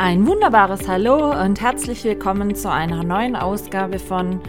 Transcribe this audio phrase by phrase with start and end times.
[0.00, 4.40] Ein wunderbares Hallo und herzlich willkommen zu einer neuen Ausgabe von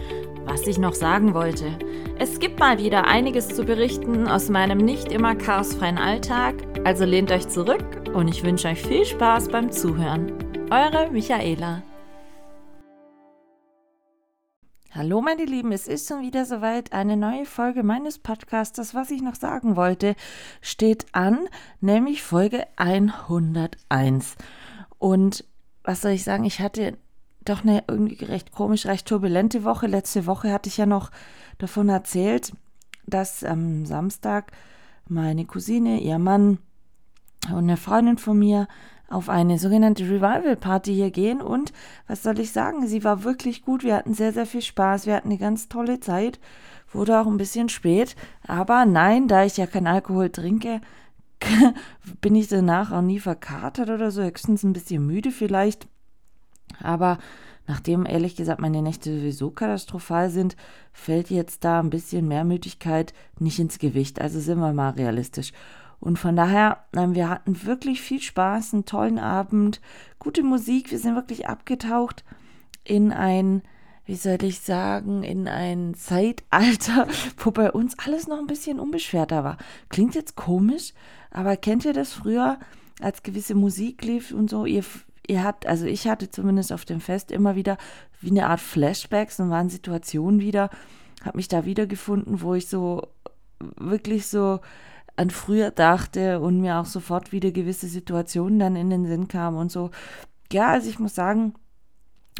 [0.44, 1.76] Was ich noch sagen wollte.
[2.20, 7.32] Es gibt mal wieder einiges zu berichten aus meinem nicht immer chaosfreien Alltag, also lehnt
[7.32, 10.32] euch zurück und ich wünsche euch viel Spaß beim Zuhören.
[10.70, 11.82] Eure Michaela.
[14.92, 16.92] Hallo meine Lieben, es ist schon wieder soweit.
[16.92, 20.14] Eine neue Folge meines Podcasts, was ich noch sagen wollte,
[20.62, 21.48] steht an,
[21.80, 24.36] nämlich Folge 101.
[25.00, 25.44] Und
[25.82, 26.96] was soll ich sagen, ich hatte
[27.44, 29.86] doch eine irgendwie recht komisch, recht turbulente Woche.
[29.86, 31.10] Letzte Woche hatte ich ja noch
[31.58, 32.52] davon erzählt,
[33.06, 34.52] dass am Samstag
[35.08, 36.58] meine Cousine, ihr Mann
[37.48, 38.68] und eine Freundin von mir
[39.08, 41.40] auf eine sogenannte Revival Party hier gehen.
[41.40, 41.72] Und
[42.06, 45.14] was soll ich sagen, sie war wirklich gut, wir hatten sehr, sehr viel Spaß, wir
[45.16, 46.38] hatten eine ganz tolle Zeit,
[46.92, 50.82] wurde auch ein bisschen spät, aber nein, da ich ja kein Alkohol trinke,
[52.20, 55.88] bin ich danach auch nie verkatert oder so, höchstens ein bisschen müde vielleicht.
[56.82, 57.18] Aber
[57.66, 60.56] nachdem ehrlich gesagt meine Nächte sowieso katastrophal sind,
[60.92, 64.20] fällt jetzt da ein bisschen mehr Müdigkeit nicht ins Gewicht.
[64.20, 65.52] Also sind wir mal realistisch.
[65.98, 69.82] Und von daher, wir hatten wirklich viel Spaß, einen tollen Abend,
[70.18, 70.90] gute Musik.
[70.90, 72.24] Wir sind wirklich abgetaucht
[72.84, 73.62] in ein
[74.10, 79.44] wie soll ich sagen, in ein Zeitalter, wo bei uns alles noch ein bisschen unbeschwerter
[79.44, 79.56] war.
[79.88, 80.94] Klingt jetzt komisch,
[81.30, 82.58] aber kennt ihr das früher,
[83.00, 84.66] als gewisse Musik lief und so?
[84.66, 84.82] Ihr,
[85.28, 87.78] ihr habt, also ich hatte zumindest auf dem Fest immer wieder
[88.20, 90.70] wie eine Art Flashbacks und waren Situationen wieder,
[91.24, 93.06] habe mich da wiedergefunden, wo ich so
[93.76, 94.58] wirklich so
[95.14, 99.56] an früher dachte und mir auch sofort wieder gewisse Situationen dann in den Sinn kamen
[99.56, 99.92] und so.
[100.50, 101.54] Ja, also ich muss sagen,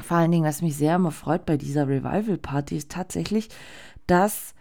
[0.02, 3.48] vor allen Dingen, was mich sehr immer freut bei dieser Revival-Party, ist tatsächlich,
[4.06, 4.54] dass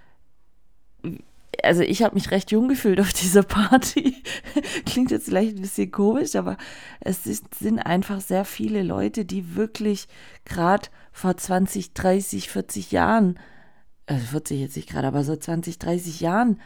[1.64, 4.16] also ich habe mich recht jung gefühlt auf dieser Party.
[4.86, 6.58] Klingt jetzt vielleicht ein bisschen komisch, aber
[7.00, 10.08] es ist, sind einfach sehr viele Leute, die wirklich
[10.46, 13.40] gerade vor 20, 30, 40 Jahren,
[14.06, 16.60] also 40 jetzt nicht gerade, aber so 20, 30 Jahren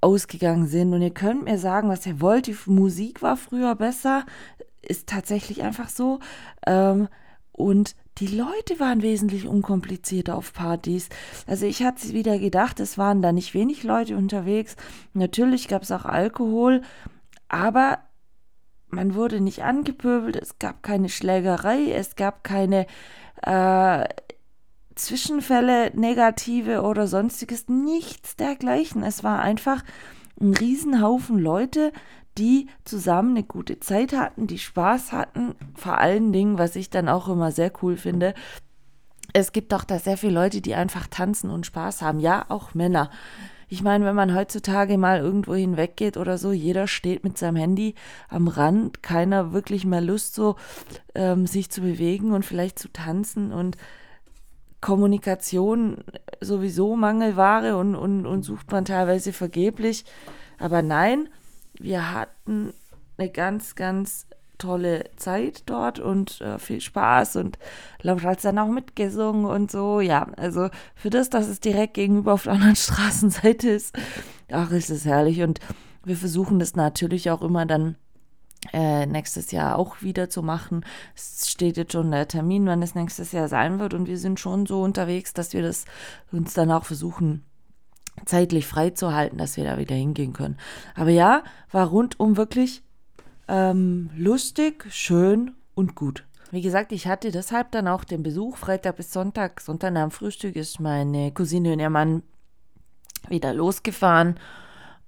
[0.00, 0.92] ausgegangen sind.
[0.92, 2.46] Und ihr könnt mir sagen, was ihr wollt.
[2.46, 4.24] Die Musik war früher besser.
[4.82, 6.20] Ist tatsächlich einfach so.
[6.66, 7.08] Ähm,
[7.60, 11.08] und die Leute waren wesentlich unkomplizierter auf Partys.
[11.46, 14.76] Also ich hatte wieder gedacht, es waren da nicht wenig Leute unterwegs.
[15.14, 16.82] Natürlich gab es auch Alkohol,
[17.48, 17.98] aber
[18.88, 22.86] man wurde nicht angepöbelt, es gab keine Schlägerei, es gab keine
[23.42, 24.08] äh,
[24.96, 29.02] Zwischenfälle, negative oder sonstiges, nichts dergleichen.
[29.02, 29.82] Es war einfach
[30.40, 31.92] ein Riesenhaufen Leute,
[32.40, 35.54] die zusammen eine gute Zeit hatten, die Spaß hatten.
[35.74, 38.34] Vor allen Dingen, was ich dann auch immer sehr cool finde,
[39.32, 42.18] es gibt auch da sehr viele Leute, die einfach tanzen und Spaß haben.
[42.18, 43.10] Ja, auch Männer.
[43.68, 47.94] Ich meine, wenn man heutzutage mal irgendwo hinweggeht oder so, jeder steht mit seinem Handy
[48.28, 50.56] am Rand, keiner wirklich mehr Lust, so
[51.14, 53.76] ähm, sich zu bewegen und vielleicht zu tanzen und
[54.80, 55.98] Kommunikation
[56.40, 60.04] sowieso Mangelware und, und, und sucht man teilweise vergeblich.
[60.58, 61.28] Aber nein,
[61.80, 62.72] wir hatten
[63.16, 64.26] eine ganz, ganz
[64.58, 67.58] tolle Zeit dort und äh, viel Spaß und
[68.02, 70.00] Laura hat dann auch mitgesungen und so.
[70.00, 73.96] Ja, also für das, dass es direkt gegenüber auf der anderen Straßenseite ist,
[74.52, 75.42] ach, ist es herrlich.
[75.42, 75.60] Und
[76.04, 77.96] wir versuchen das natürlich auch immer dann
[78.72, 80.84] äh, nächstes Jahr auch wieder zu machen.
[81.16, 84.38] Es steht jetzt schon der Termin, wann es nächstes Jahr sein wird und wir sind
[84.38, 85.86] schon so unterwegs, dass wir das
[86.30, 87.44] uns dann auch versuchen
[88.24, 90.58] zeitlich freizuhalten, dass wir da wieder hingehen können.
[90.94, 92.82] Aber ja, war rundum wirklich
[93.48, 96.24] ähm, lustig, schön und gut.
[96.50, 99.60] Wie gesagt, ich hatte deshalb dann auch den Besuch Freitag bis Sonntag.
[99.60, 102.22] Sonntag am Frühstück ist meine Cousine und ihr Mann
[103.28, 104.34] wieder losgefahren.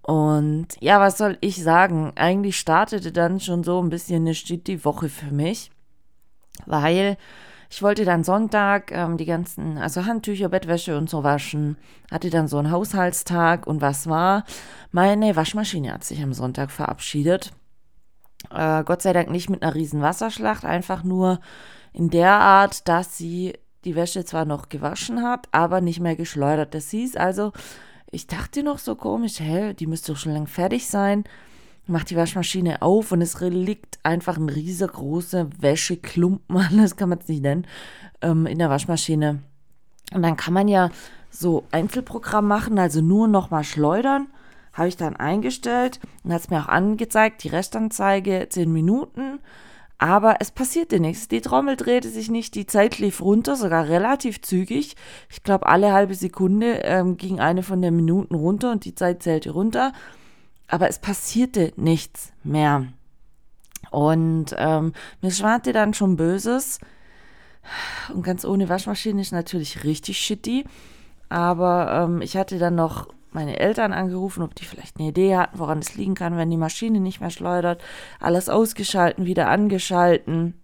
[0.03, 2.13] Und ja, was soll ich sagen?
[2.17, 5.71] Eigentlich startete dann schon so ein bisschen eine die Woche für mich,
[6.67, 7.17] weil
[7.73, 11.79] ich wollte dann Sonntag ähm, die ganzen, also Handtücher, Bettwäsche und so waschen.
[12.11, 14.45] Hatte dann so einen Haushaltstag und was war?
[14.91, 17.51] Meine Waschmaschine hat sich am Sonntag verabschiedet.
[18.51, 21.41] Äh, Gott sei Dank nicht mit einer riesen Wasserschlacht, einfach nur
[21.95, 23.55] in der Art, dass sie
[23.87, 26.75] die Wäsche zwar noch gewaschen hat, aber nicht mehr geschleudert.
[26.75, 27.53] Das hieß also,
[28.11, 31.25] ich dachte noch so komisch, hä, die müsste doch schon lang fertig sein
[31.87, 37.29] macht die Waschmaschine auf und es liegt einfach ein riesengroßer Wäscheklumpen, anders kann man es
[37.29, 37.67] nicht nennen,
[38.21, 39.41] ähm, in der Waschmaschine.
[40.15, 40.91] Und dann kann man ja
[41.31, 44.29] so Einzelprogramm machen, also nur nochmal schleudern.
[44.75, 49.39] Habe ich dann eingestellt und hat es mir auch angezeigt, die Restanzeige 10 Minuten.
[49.99, 51.29] Aber es passierte nichts.
[51.29, 54.97] Die Trommel drehte sich nicht, die Zeit lief runter, sogar relativ zügig.
[55.31, 59.23] Ich glaube, alle halbe Sekunde ähm, ging eine von den Minuten runter und die Zeit
[59.23, 59.93] zählte runter
[60.73, 62.87] aber es passierte nichts mehr.
[63.91, 66.79] Und ähm, mir schwante dann schon Böses.
[68.15, 70.65] Und ganz ohne Waschmaschine ist natürlich richtig shitty.
[71.29, 75.59] Aber ähm, ich hatte dann noch meine Eltern angerufen, ob die vielleicht eine Idee hatten,
[75.59, 77.83] woran es liegen kann, wenn die Maschine nicht mehr schleudert.
[78.19, 80.55] Alles ausgeschalten, wieder angeschalten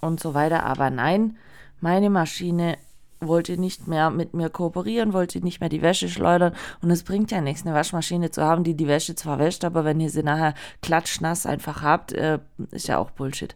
[0.00, 0.62] und so weiter.
[0.62, 1.36] Aber nein,
[1.80, 2.78] meine Maschine
[3.20, 6.54] wollte nicht mehr mit mir kooperieren, wollte nicht mehr die Wäsche schleudern.
[6.82, 9.84] Und es bringt ja nichts, eine Waschmaschine zu haben, die die Wäsche zwar wäscht, aber
[9.84, 12.38] wenn ihr sie nachher klatschnass einfach habt, äh,
[12.70, 13.54] ist ja auch Bullshit.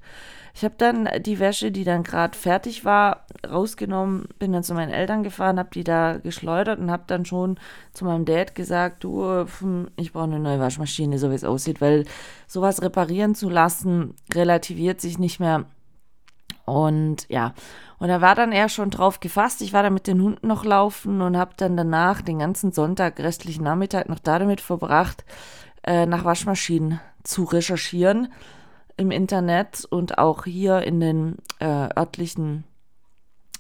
[0.57, 4.93] Ich habe dann die Wäsche, die dann gerade fertig war, rausgenommen, bin dann zu meinen
[4.93, 7.59] Eltern gefahren, habe die da geschleudert und habe dann schon
[7.93, 11.81] zu meinem Dad gesagt, du, hm, ich brauche eine neue Waschmaschine, so wie es aussieht,
[11.81, 12.05] weil
[12.47, 15.65] sowas reparieren zu lassen relativiert sich nicht mehr.
[16.65, 17.53] Und ja,
[17.99, 19.61] und er war dann eher schon drauf gefasst.
[19.61, 23.21] Ich war da mit den Hunden noch laufen und habe dann danach den ganzen Sonntag,
[23.21, 25.25] restlichen Nachmittag noch damit verbracht,
[25.83, 28.33] äh, nach Waschmaschinen zu recherchieren
[28.97, 32.65] im Internet und auch hier in den äh, örtlichen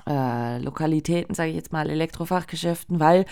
[0.06, 3.24] äh, Lokalitäten, sage ich jetzt mal, Elektrofachgeschäften, weil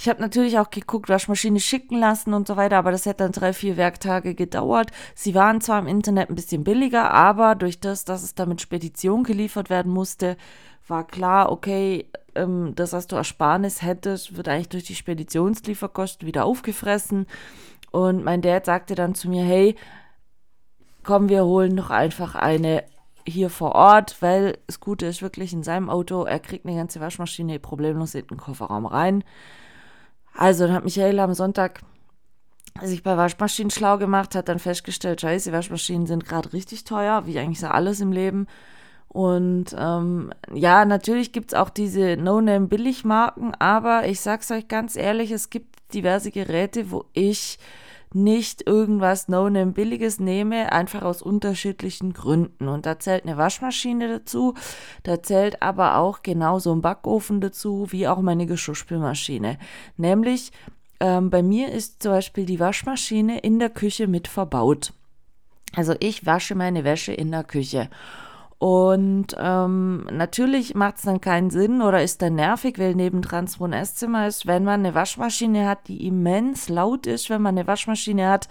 [0.00, 3.32] ich habe natürlich auch geguckt, Waschmaschine schicken lassen und so weiter, aber das hätte dann
[3.32, 4.90] drei, vier Werktage gedauert.
[5.14, 8.62] Sie waren zwar im Internet ein bisschen billiger, aber durch das, dass es da mit
[8.62, 10.38] Spedition geliefert werden musste,
[10.88, 16.46] war klar, okay, ähm, das, was du Ersparnis hättest, wird eigentlich durch die Speditionslieferkosten wieder
[16.46, 17.26] aufgefressen.
[17.90, 19.76] Und mein Dad sagte dann zu mir, hey,
[21.02, 22.84] komm, wir holen doch einfach eine
[23.26, 27.00] hier vor Ort, weil das Gute ist wirklich in seinem Auto, er kriegt eine ganze
[27.00, 29.24] Waschmaschine problemlos in den Kofferraum rein.
[30.34, 31.80] Also dann hat Michael am Sonntag
[32.82, 37.38] sich bei Waschmaschinen schlau gemacht, hat dann festgestellt, scheiße, Waschmaschinen sind gerade richtig teuer, wie
[37.38, 38.46] eigentlich so alles im Leben.
[39.08, 45.32] Und ähm, ja, natürlich gibt es auch diese No-Name-Billigmarken, aber ich sag's euch ganz ehrlich,
[45.32, 47.58] es gibt diverse Geräte, wo ich
[48.14, 52.68] nicht irgendwas No-Name Billiges nehme, einfach aus unterschiedlichen Gründen.
[52.68, 54.54] Und da zählt eine Waschmaschine dazu,
[55.02, 59.58] da zählt aber auch genauso ein Backofen dazu, wie auch meine Geschirrspülmaschine.
[59.96, 60.52] Nämlich,
[60.98, 64.92] ähm, bei mir ist zum Beispiel die Waschmaschine in der Küche mit verbaut.
[65.74, 67.88] Also ich wasche meine Wäsche in der Küche.
[68.60, 73.64] Und ähm, natürlich macht es dann keinen Sinn oder ist dann nervig, weil nebendran so
[73.64, 77.66] ein Esszimmer ist, wenn man eine Waschmaschine hat, die immens laut ist, wenn man eine
[77.66, 78.48] Waschmaschine hat,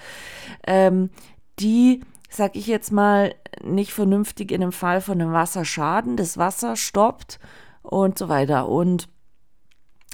[0.66, 1.12] ähm,
[1.60, 6.76] die, sag ich jetzt mal, nicht vernünftig in dem Fall von einem Wasserschaden, das Wasser
[6.76, 7.40] stoppt
[7.84, 8.68] und so weiter.
[8.68, 9.10] Und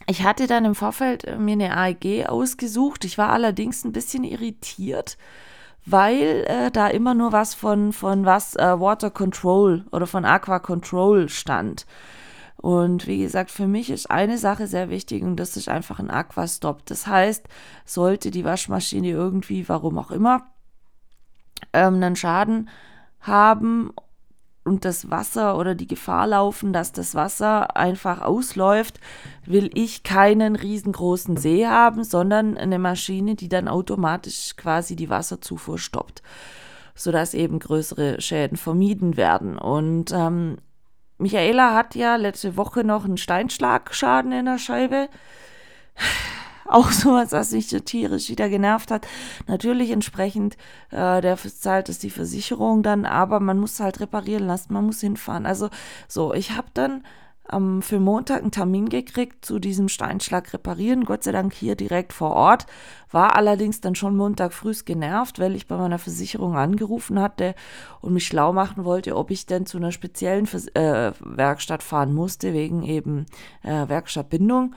[0.08, 3.06] ich hatte dann im Vorfeld mir eine AEG ausgesucht.
[3.06, 5.18] Ich war allerdings ein bisschen irritiert,
[5.86, 10.60] weil äh, da immer nur was von, von was äh, Water Control oder von Aqua
[10.60, 11.86] Control stand.
[12.58, 16.10] Und wie gesagt, für mich ist eine Sache sehr wichtig und das ist einfach ein
[16.10, 16.86] Aquastop.
[16.86, 17.48] Das heißt,
[17.86, 20.48] sollte die Waschmaschine irgendwie, warum auch immer,
[21.74, 22.70] ähm, einen Schaden
[23.20, 23.92] haben
[24.66, 29.00] und das Wasser oder die Gefahr laufen, dass das Wasser einfach ausläuft,
[29.46, 35.78] will ich keinen riesengroßen See haben, sondern eine Maschine, die dann automatisch quasi die Wasserzufuhr
[35.78, 36.24] stoppt,
[36.96, 39.58] sodass eben größere Schäden vermieden werden.
[39.58, 40.58] Und ähm,
[41.20, 45.10] Michaela hat ja letzte Woche noch einen Steinschlagschaden in der Scheibe
[46.70, 49.08] auch sowas, was mich so tierisch wieder genervt hat.
[49.48, 50.58] Natürlich entsprechend,
[50.92, 55.02] äh, der zahlt es die Versicherung dann, aber man muss halt reparieren lassen, man muss
[55.02, 55.46] hinfahren.
[55.46, 55.70] Also
[56.08, 57.04] so, ich habe dann
[57.52, 62.14] ähm, für Montag einen Termin gekriegt zu diesem Steinschlag reparieren, Gott sei Dank hier direkt
[62.14, 62.66] vor Ort,
[63.12, 67.54] war allerdings dann schon Montag früh genervt, weil ich bei meiner Versicherung angerufen hatte
[68.02, 72.14] und mich schlau machen wollte, ob ich denn zu einer speziellen Vers äh, Werkstatt fahren
[72.14, 73.28] musste, wegen eben
[73.64, 74.76] äh, Werkstattbindung.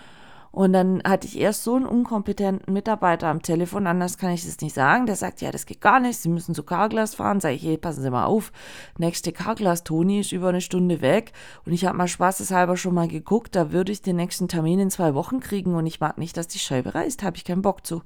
[0.50, 4.60] Und dann hatte ich erst so einen unkompetenten Mitarbeiter am Telefon, anders kann ich das
[4.60, 5.06] nicht sagen.
[5.06, 7.40] Der sagt, ja, das geht gar nicht, Sie müssen zu Carglass fahren.
[7.40, 8.52] Sag ich, hey, passen Sie mal auf,
[8.96, 11.32] nächste Carglass, Toni ist über eine Stunde weg.
[11.64, 14.90] Und ich habe mal spaßeshalber schon mal geguckt, da würde ich den nächsten Termin in
[14.90, 17.86] zwei Wochen kriegen und ich mag nicht, dass die Scheibe reißt, habe ich keinen Bock
[17.86, 18.02] zu.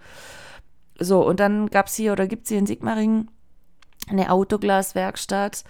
[0.98, 3.30] So, und dann gab es hier oder gibt es hier in Sigmaringen
[4.08, 5.64] eine Autoglaswerkstatt.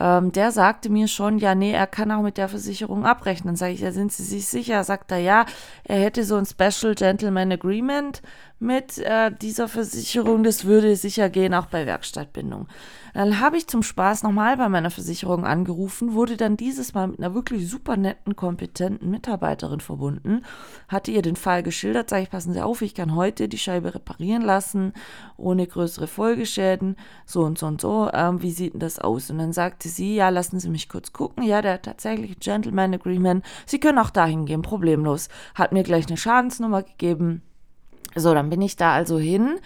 [0.00, 3.48] Ähm, der sagte mir schon, ja, nee, er kann auch mit der Versicherung abrechnen.
[3.48, 4.84] Dann sage ich, ja, sind Sie sich sicher?
[4.84, 5.44] Sagt er, ja,
[5.84, 8.22] er hätte so ein Special Gentleman Agreement
[8.58, 10.44] mit äh, dieser Versicherung.
[10.44, 12.68] Das würde sicher gehen, auch bei Werkstattbindung.
[13.14, 17.18] Dann habe ich zum Spaß nochmal bei meiner Versicherung angerufen, wurde dann dieses Mal mit
[17.18, 20.44] einer wirklich super netten, kompetenten Mitarbeiterin verbunden,
[20.88, 23.94] hatte ihr den Fall geschildert, sage ich, passen Sie auf, ich kann heute die Scheibe
[23.94, 24.92] reparieren lassen,
[25.36, 29.30] ohne größere Folgeschäden, so und so und so, ähm, wie sieht denn das aus?
[29.30, 32.40] Und dann sagte sie, ja, lassen Sie mich kurz gucken, ja, der hat tatsächlich ein
[32.40, 35.28] Gentleman Agreement, Sie können auch dahin gehen, problemlos.
[35.54, 37.42] Hat mir gleich eine Schadensnummer gegeben.
[38.14, 39.58] So, dann bin ich da also hin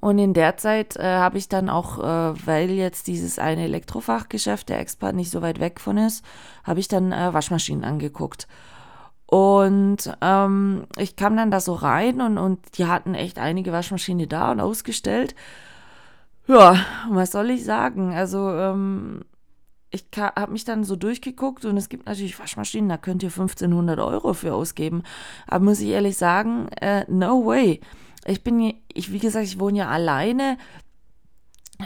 [0.00, 4.68] Und in der Zeit äh, habe ich dann auch, äh, weil jetzt dieses eine Elektrofachgeschäft,
[4.68, 6.24] der Expert nicht so weit weg von ist,
[6.64, 8.48] habe ich dann äh, Waschmaschinen angeguckt.
[9.26, 14.28] Und ähm, ich kam dann da so rein und, und die hatten echt einige Waschmaschinen
[14.28, 15.36] da und ausgestellt.
[16.48, 16.74] Ja,
[17.08, 18.12] was soll ich sagen?
[18.12, 19.20] Also, ähm,
[19.90, 23.98] ich habe mich dann so durchgeguckt und es gibt natürlich Waschmaschinen, da könnt ihr 1500
[23.98, 25.02] Euro für ausgeben.
[25.46, 27.80] Aber muss ich ehrlich sagen, äh, no way.
[28.30, 30.56] Ich bin, ich, wie gesagt, ich wohne ja alleine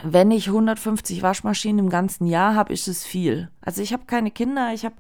[0.03, 3.51] wenn ich 150 Waschmaschinen im ganzen Jahr habe, ist es viel.
[3.61, 4.97] Also ich habe keine Kinder, ich habe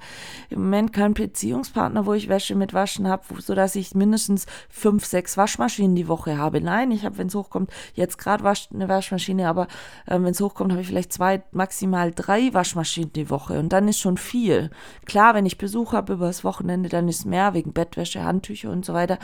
[0.50, 5.36] im Moment keinen Beziehungspartner, wo ich Wäsche mit Waschen habe, sodass ich mindestens fünf, sechs
[5.36, 6.60] Waschmaschinen die Woche habe.
[6.60, 9.66] Nein, ich habe, wenn es hochkommt, jetzt gerade wasch, eine Waschmaschine, aber
[10.06, 13.88] äh, wenn es hochkommt, habe ich vielleicht zwei, maximal drei Waschmaschinen die Woche und dann
[13.88, 14.70] ist schon viel.
[15.04, 18.84] Klar, wenn ich Besuch habe über das Wochenende, dann ist mehr wegen Bettwäsche, Handtücher und
[18.84, 19.18] so weiter.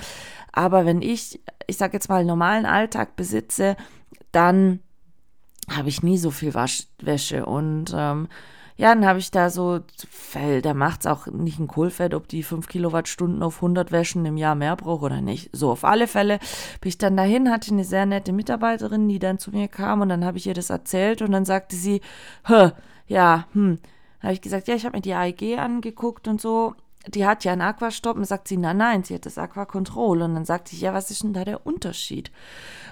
[0.53, 3.77] Aber wenn ich, ich sage jetzt mal, normalen Alltag besitze,
[4.33, 4.81] dann
[5.69, 7.47] habe ich nie so viel Waschwäsche.
[7.47, 8.29] Und ähm,
[8.77, 9.81] ja, dann habe ich da so,
[10.63, 14.37] da macht es auch nicht ein Kohlfett, ob die 5 Kilowattstunden auf 100 Wäschen im
[14.37, 15.51] Jahr mehr braucht oder nicht.
[15.53, 16.39] So, auf alle Fälle
[16.81, 20.09] bin ich dann dahin, hatte eine sehr nette Mitarbeiterin, die dann zu mir kam und
[20.09, 22.01] dann habe ich ihr das erzählt und dann sagte sie,
[23.07, 23.79] ja, hm.
[24.23, 26.75] habe ich gesagt, ja, ich habe mir die AEG angeguckt und so
[27.07, 30.21] die hat ja einen Aquastopp und sagt sie, nein, nein, sie hat das Aquacontrol.
[30.23, 32.31] Und dann sagte ich, ja, was ist denn da der Unterschied?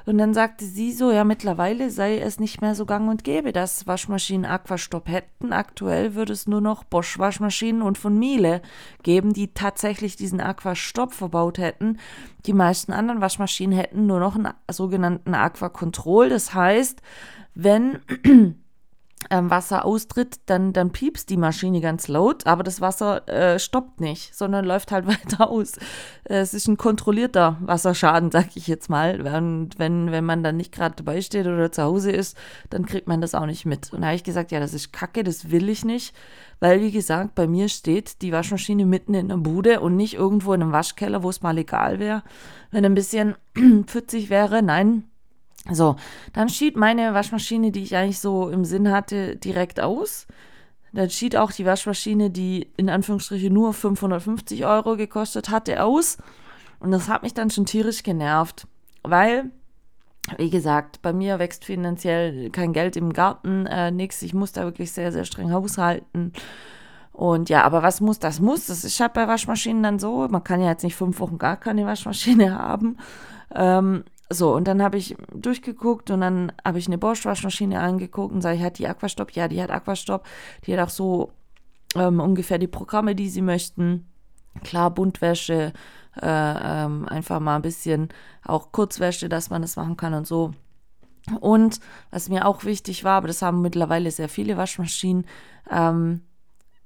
[0.06, 3.52] Und dann sagte sie so, ja, mittlerweile sei es nicht mehr so gang und gäbe,
[3.52, 5.52] dass Waschmaschinen Aquastopp hätten.
[5.52, 8.62] Aktuell würde es nur noch Bosch-Waschmaschinen und von Miele
[9.02, 11.98] geben, die tatsächlich diesen Aquastopp verbaut hätten.
[12.46, 16.30] Die meisten anderen Waschmaschinen hätten nur noch einen sogenannten Aquacontrol.
[16.30, 17.02] Das heißt,
[17.54, 17.98] wenn
[19.30, 24.00] ähm, Wasser austritt, dann, dann piepst die Maschine ganz laut, aber das Wasser äh, stoppt
[24.00, 25.76] nicht, sondern läuft halt weiter aus.
[26.24, 29.20] Äh, es ist ein kontrollierter Wasserschaden, sag ich jetzt mal.
[29.20, 32.36] Und wenn, wenn man dann nicht gerade dabei steht oder zu Hause ist,
[32.70, 33.92] dann kriegt man das auch nicht mit.
[33.92, 36.14] Und da habe ich gesagt, ja, das ist kacke, das will ich nicht,
[36.60, 40.52] weil, wie gesagt, bei mir steht die Waschmaschine mitten in der Bude und nicht irgendwo
[40.52, 42.22] in einem Waschkeller, wo es mal egal wäre.
[42.70, 43.34] Wenn ein bisschen
[43.86, 45.04] pfützig wäre, nein,
[45.70, 45.96] so,
[46.32, 50.26] dann schied meine Waschmaschine, die ich eigentlich so im Sinn hatte, direkt aus.
[50.92, 56.16] Dann schied auch die Waschmaschine, die in Anführungsstrichen nur 550 Euro gekostet hatte, aus.
[56.80, 58.66] Und das hat mich dann schon tierisch genervt,
[59.02, 59.50] weil,
[60.38, 64.22] wie gesagt, bei mir wächst finanziell kein Geld im Garten, äh, nichts.
[64.22, 66.32] Ich muss da wirklich sehr, sehr streng haushalten.
[67.12, 68.66] Und ja, aber was muss, das muss.
[68.66, 70.28] Das ist halt bei Waschmaschinen dann so.
[70.28, 72.96] Man kann ja jetzt nicht fünf Wochen gar keine Waschmaschine haben.
[73.52, 78.42] Ähm, so, und dann habe ich durchgeguckt und dann habe ich eine Bosch-Waschmaschine angeguckt und
[78.42, 79.32] sage ich, hat die Aquastopp?
[79.32, 80.26] Ja, die hat Aquastopp.
[80.66, 81.32] Die hat auch so
[81.94, 84.06] ähm, ungefähr die Programme, die sie möchten.
[84.64, 85.72] Klar, Buntwäsche,
[86.20, 88.08] äh, ähm, einfach mal ein bisschen
[88.44, 90.52] auch Kurzwäsche, dass man das machen kann und so.
[91.40, 91.80] Und
[92.10, 95.26] was mir auch wichtig war, aber das haben mittlerweile sehr viele Waschmaschinen,
[95.70, 96.22] ähm,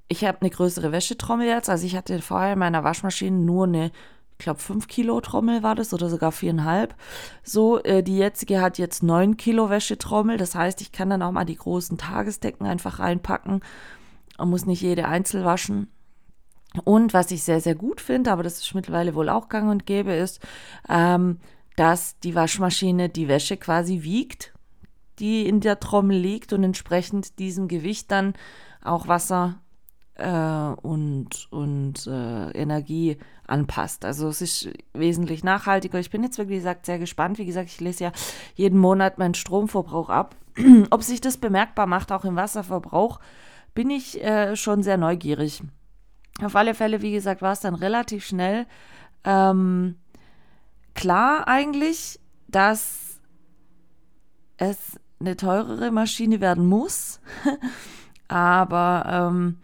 [0.09, 1.69] ich habe eine größere Wäschetrommel jetzt.
[1.69, 3.91] Also ich hatte vorher in meiner Waschmaschine nur eine
[4.33, 6.95] ich glaube, 5 Kilo Trommel war das oder sogar viereinhalb.
[7.43, 10.37] So, äh, die jetzige hat jetzt 9 Kilo Wäschetrommel.
[10.37, 13.61] Das heißt, ich kann dann auch mal die großen Tagesdecken einfach reinpacken
[14.37, 15.87] und muss nicht jede einzeln waschen.
[16.83, 19.85] Und was ich sehr, sehr gut finde, aber das ist mittlerweile wohl auch gang und
[19.85, 20.39] gäbe, ist,
[20.89, 21.39] ähm,
[21.75, 24.53] dass die Waschmaschine die Wäsche quasi wiegt,
[25.19, 28.33] die in der Trommel liegt und entsprechend diesem Gewicht dann
[28.83, 29.59] auch Wasser
[30.15, 33.17] äh, und, und äh, Energie
[33.47, 34.05] anpasst.
[34.05, 35.99] Also es ist wesentlich nachhaltiger.
[35.99, 37.37] Ich bin jetzt, wie gesagt, sehr gespannt.
[37.37, 38.11] Wie gesagt, ich lese ja
[38.55, 40.35] jeden Monat meinen Stromverbrauch ab.
[40.91, 43.19] Ob sich das bemerkbar macht, auch im Wasserverbrauch,
[43.73, 45.63] bin ich äh, schon sehr neugierig.
[46.41, 48.65] Auf alle Fälle, wie gesagt, war es dann relativ schnell
[49.23, 49.95] ähm,
[50.93, 53.19] klar eigentlich, dass
[54.57, 57.19] es eine teurere Maschine werden muss.
[58.27, 59.57] Aber ähm,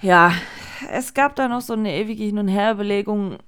[0.00, 0.32] ja,
[0.90, 3.38] es gab da noch so eine ewige Hin- und Her-Überlegung.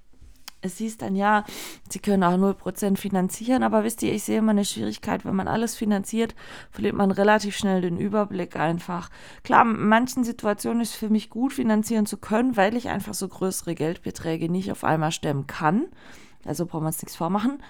[0.60, 1.44] Es hieß dann ja,
[1.88, 5.46] sie können auch 0% finanzieren, aber wisst ihr, ich sehe immer eine Schwierigkeit, wenn man
[5.46, 6.34] alles finanziert,
[6.72, 9.08] verliert man relativ schnell den Überblick einfach.
[9.44, 13.14] Klar, in manchen Situationen ist es für mich gut, finanzieren zu können, weil ich einfach
[13.14, 15.86] so größere Geldbeträge nicht auf einmal stemmen kann.
[16.44, 17.62] Also brauchen wir uns nichts vormachen.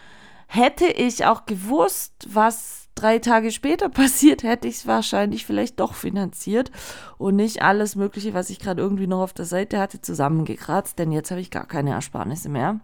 [0.47, 5.95] Hätte ich auch gewusst, was drei Tage später passiert, hätte ich es wahrscheinlich vielleicht doch
[5.95, 6.71] finanziert
[7.19, 11.13] und nicht alles Mögliche, was ich gerade irgendwie noch auf der Seite hatte, zusammengekratzt, denn
[11.13, 12.81] jetzt habe ich gar keine Ersparnisse mehr.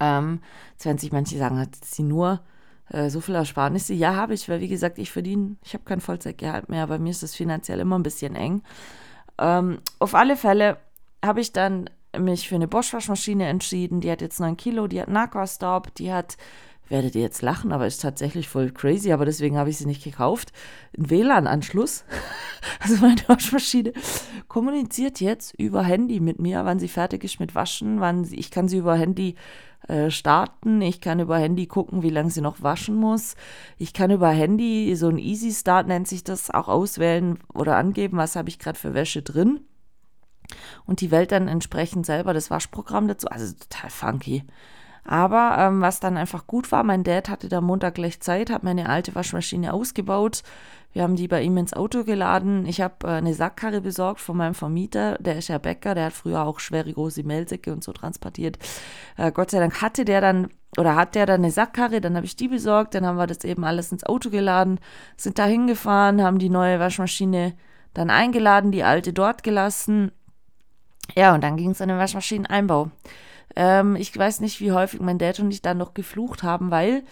[0.00, 0.40] Ähm,
[0.72, 2.40] jetzt werden sich manche sagen, hat sie nur
[2.88, 3.94] äh, so viel Ersparnisse?
[3.94, 7.10] Ja, habe ich, weil wie gesagt, ich verdiene, ich habe kein Vollzeitgehalt mehr, bei mir
[7.10, 8.62] ist das finanziell immer ein bisschen eng.
[9.38, 10.78] Ähm, auf alle Fälle
[11.24, 11.88] habe ich dann
[12.18, 14.00] mich für eine Bosch-Waschmaschine entschieden.
[14.00, 16.36] Die hat jetzt 9 Kilo, die hat einen Aquastop, die hat
[16.92, 20.04] werdet ihr jetzt lachen, aber ist tatsächlich voll crazy, aber deswegen habe ich sie nicht
[20.04, 20.52] gekauft.
[20.96, 22.04] Ein WLAN-Anschluss.
[22.78, 23.92] Also meine Waschmaschine
[24.46, 28.52] kommuniziert jetzt über Handy mit mir, wann sie fertig ist mit Waschen, wann sie, ich
[28.52, 29.34] kann sie über Handy
[29.88, 33.34] äh, starten, ich kann über Handy gucken, wie lange sie noch waschen muss.
[33.78, 38.16] Ich kann über Handy, so ein Easy Start nennt sich das, auch auswählen oder angeben,
[38.16, 39.62] was habe ich gerade für Wäsche drin.
[40.84, 43.26] Und die wählt dann entsprechend selber das Waschprogramm dazu.
[43.28, 44.44] Also total funky.
[45.04, 48.62] Aber ähm, was dann einfach gut war, mein Dad hatte da Montag gleich Zeit, hat
[48.62, 50.42] meine alte Waschmaschine ausgebaut.
[50.92, 52.66] Wir haben die bei ihm ins Auto geladen.
[52.66, 55.16] Ich habe äh, eine Sackkarre besorgt von meinem Vermieter.
[55.18, 58.58] Der ist ja Bäcker, der hat früher auch schwere große Mehlsäcke und so transportiert.
[59.16, 62.24] Äh, Gott sei Dank hatte der dann oder hat der dann eine Sackkarre, dann habe
[62.24, 64.80] ich die besorgt, dann haben wir das eben alles ins Auto geladen,
[65.18, 67.54] sind da hingefahren, haben die neue Waschmaschine
[67.92, 70.12] dann eingeladen, die alte dort gelassen.
[71.14, 72.90] Ja, und dann ging es an den Waschmaschineneinbau.
[73.56, 77.02] Ähm, ich weiß nicht, wie häufig mein Dad und ich dann noch geflucht haben, weil,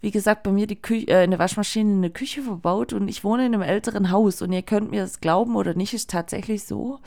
[0.00, 3.24] wie gesagt, bei mir die Kü äh, eine Waschmaschine in der Küche verbaut und ich
[3.24, 6.64] wohne in einem älteren Haus und ihr könnt mir das glauben oder nicht, ist tatsächlich
[6.64, 7.00] so.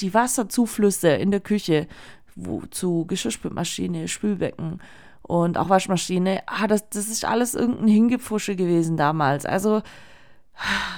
[0.00, 1.86] Die Wasserzuflüsse in der Küche
[2.34, 4.80] wo, zu Geschirrspülmaschine, Spülbecken
[5.22, 9.46] und auch Waschmaschine, ah, das, das ist alles irgendein Hingepfusche gewesen damals.
[9.46, 9.82] Also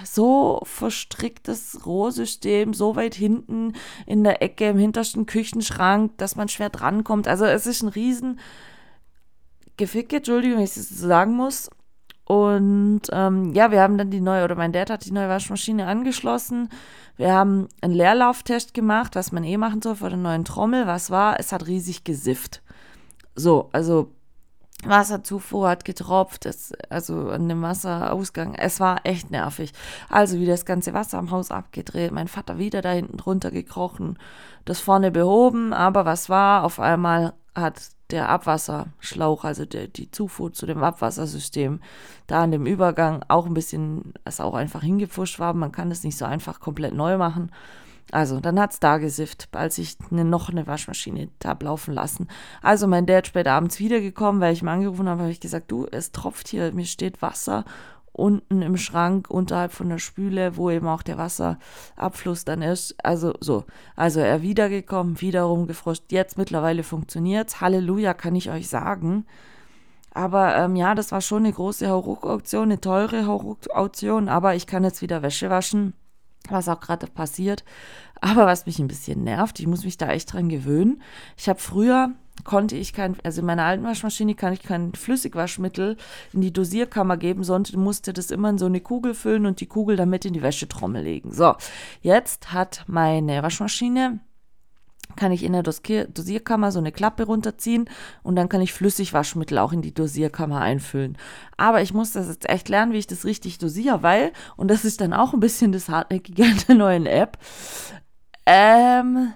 [0.04, 3.74] so verstricktes Rohrsystem, so weit hinten
[4.06, 7.28] in der Ecke im hintersten Küchenschrank, dass man schwer drankommt.
[7.28, 8.38] Also es ist ein riesen
[9.76, 11.70] Gefick, Entschuldigung, wenn ich es so sagen muss.
[12.26, 15.86] Und ähm, ja, wir haben dann die neue, oder mein Dad hat die neue Waschmaschine
[15.86, 16.70] angeschlossen.
[17.16, 20.86] Wir haben einen Leerlauftest gemacht, was man eh machen soll vor der neuen Trommel.
[20.86, 21.38] Was war?
[21.38, 22.62] Es hat riesig gesifft.
[23.34, 24.12] So, also
[24.86, 28.54] Wasserzufuhr hat getropft, es, also an dem Wasserausgang.
[28.54, 29.72] Es war echt nervig.
[30.08, 34.18] Also wieder das ganze Wasser am Haus abgedreht, mein Vater wieder da hinten drunter gekrochen,
[34.64, 36.64] das vorne behoben, aber was war?
[36.64, 41.80] Auf einmal hat der Abwasserschlauch, also der, die Zufuhr zu dem Abwassersystem,
[42.26, 45.54] da an dem Übergang auch ein bisschen, es auch einfach hingepfuscht war.
[45.54, 47.50] Man kann es nicht so einfach komplett neu machen.
[48.12, 52.28] Also, dann hat es da gesifft, als ich ne, noch eine Waschmaschine habe laufen lassen.
[52.62, 55.86] Also, mein Dad später abends wiedergekommen, weil ich ihn angerufen habe, habe ich gesagt, du,
[55.90, 57.64] es tropft hier, mir steht Wasser
[58.14, 62.94] unten im Schrank unterhalb von der Spüle, wo eben auch der Wasserabfluss dann ist.
[63.04, 63.64] Also so.
[63.96, 66.04] Also er wiedergekommen, wiederum gefroscht.
[66.10, 67.60] Jetzt mittlerweile funktioniert's.
[67.60, 69.26] Halleluja, kann ich euch sagen.
[70.12, 74.84] Aber ähm, ja, das war schon eine große Hauruck-Auktion, eine teure Hauruck-Auktion, aber ich kann
[74.84, 75.92] jetzt wieder Wäsche waschen
[76.48, 77.64] was auch gerade passiert.
[78.20, 81.02] Aber was mich ein bisschen nervt, ich muss mich da echt dran gewöhnen.
[81.36, 85.96] Ich habe früher konnte ich kein, also in meiner alten Waschmaschine kann ich kein Flüssigwaschmittel
[86.32, 89.66] in die Dosierkammer geben, sondern musste das immer in so eine Kugel füllen und die
[89.66, 91.32] Kugel damit in die Wäschetrommel legen.
[91.32, 91.54] So,
[92.00, 94.18] jetzt hat meine Waschmaschine
[95.16, 97.88] kann ich in der Dosierkammer so eine Klappe runterziehen
[98.22, 101.18] und dann kann ich Flüssigwaschmittel auch in die Dosierkammer einfüllen.
[101.56, 104.84] Aber ich muss das jetzt echt lernen, wie ich das richtig dosiere, weil, und das
[104.84, 107.38] ist dann auch ein bisschen das Hartnäckige an der neuen App,
[108.46, 109.32] ähm,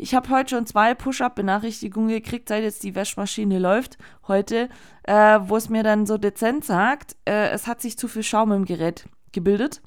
[0.00, 4.68] ich habe heute schon zwei Push-Up-Benachrichtigungen gekriegt, seit jetzt die Waschmaschine läuft, heute,
[5.02, 8.52] äh, wo es mir dann so dezent sagt, äh, es hat sich zu viel Schaum
[8.52, 9.82] im Gerät gebildet.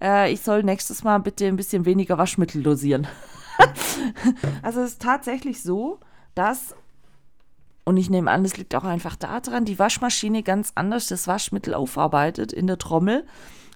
[0.00, 3.06] Äh, ich soll nächstes Mal bitte ein bisschen weniger Waschmittel dosieren.
[4.62, 5.98] also es ist tatsächlich so,
[6.34, 6.74] dass,
[7.84, 11.74] und ich nehme an, das liegt auch einfach daran, die Waschmaschine ganz anders das Waschmittel
[11.74, 13.24] aufarbeitet in der Trommel.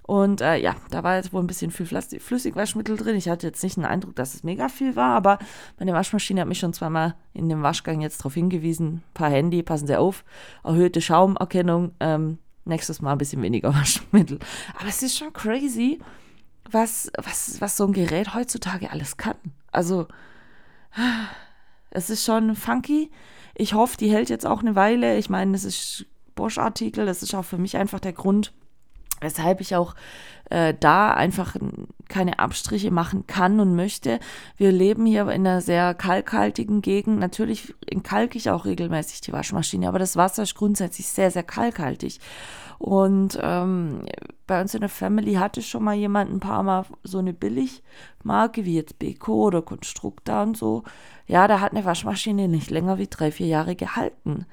[0.04, 3.16] Und äh, ja, da war jetzt wohl ein bisschen viel Flüssigwaschmittel drin.
[3.16, 5.38] Ich hatte jetzt nicht den Eindruck, dass es mega viel war, aber
[5.78, 9.02] meine Waschmaschine hat mich schon zweimal in dem Waschgang jetzt darauf hingewiesen.
[9.14, 10.24] Paar Handy, passen Sie auf,
[10.64, 14.38] erhöhte Schaumerkennung, ähm, nächstes Mal ein bisschen weniger Waschmittel.
[14.79, 15.98] Aber es ist schon crazy,
[16.70, 19.37] was, was, was so ein Gerät heutzutage alles kann.
[19.70, 20.07] Also,
[21.90, 23.11] es ist schon funky.
[23.55, 25.18] Ich hoffe, die hält jetzt auch eine Weile.
[25.18, 27.07] Ich meine, es ist Bosch-Artikel.
[27.07, 28.53] Das ist auch für mich einfach der Grund,
[29.22, 29.94] weshalb ich auch
[30.50, 31.56] äh, da einfach
[32.08, 34.20] keine Abstriche machen kann und möchte.
[34.56, 37.18] Wir leben hier in einer sehr kalkhaltigen Gegend.
[37.18, 42.20] Natürlich kalk ich auch regelmäßig die Waschmaschine, aber das Wasser ist grundsätzlich sehr, sehr kalkhaltig.
[42.78, 44.04] Und ähm,
[44.46, 48.64] bei uns in der Family hatte schon mal jemand ein paar Mal so eine Billigmarke
[48.64, 50.82] wie jetzt Beko oder Konstrukta und so.
[51.26, 54.46] Ja, da hat eine Waschmaschine nicht länger wie drei, vier Jahre gehalten.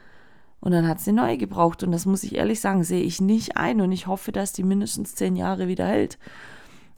[0.62, 1.84] Und dann hat sie neu gebraucht.
[1.84, 3.82] Und das muss ich ehrlich sagen, sehe ich nicht ein.
[3.82, 6.18] Und ich hoffe, dass die mindestens zehn Jahre wieder hält.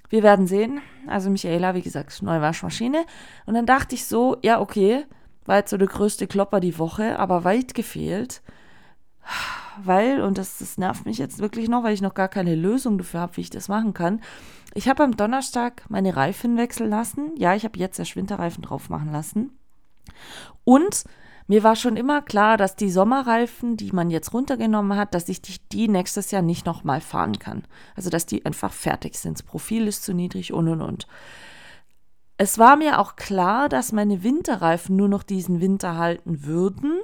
[0.10, 0.82] Wir werden sehen.
[1.08, 3.06] Also Michaela, wie gesagt, neue Waschmaschine.
[3.46, 5.06] Und dann dachte ich so, ja, okay,
[5.46, 8.42] war jetzt so der größte Klopper die Woche, aber weit gefehlt
[9.84, 12.98] weil, und das, das nervt mich jetzt wirklich noch, weil ich noch gar keine Lösung
[12.98, 14.22] dafür habe, wie ich das machen kann.
[14.74, 17.32] Ich habe am Donnerstag meine Reifen wechseln lassen.
[17.38, 19.52] Ja, ich habe jetzt erst Winterreifen drauf machen lassen.
[20.64, 21.04] Und
[21.48, 25.42] mir war schon immer klar, dass die Sommerreifen, die man jetzt runtergenommen hat, dass ich
[25.42, 27.64] die nächstes Jahr nicht nochmal fahren kann.
[27.96, 29.40] Also, dass die einfach fertig sind.
[29.40, 31.08] Das Profil ist zu niedrig und und und.
[32.38, 37.00] Es war mir auch klar, dass meine Winterreifen nur noch diesen Winter halten würden.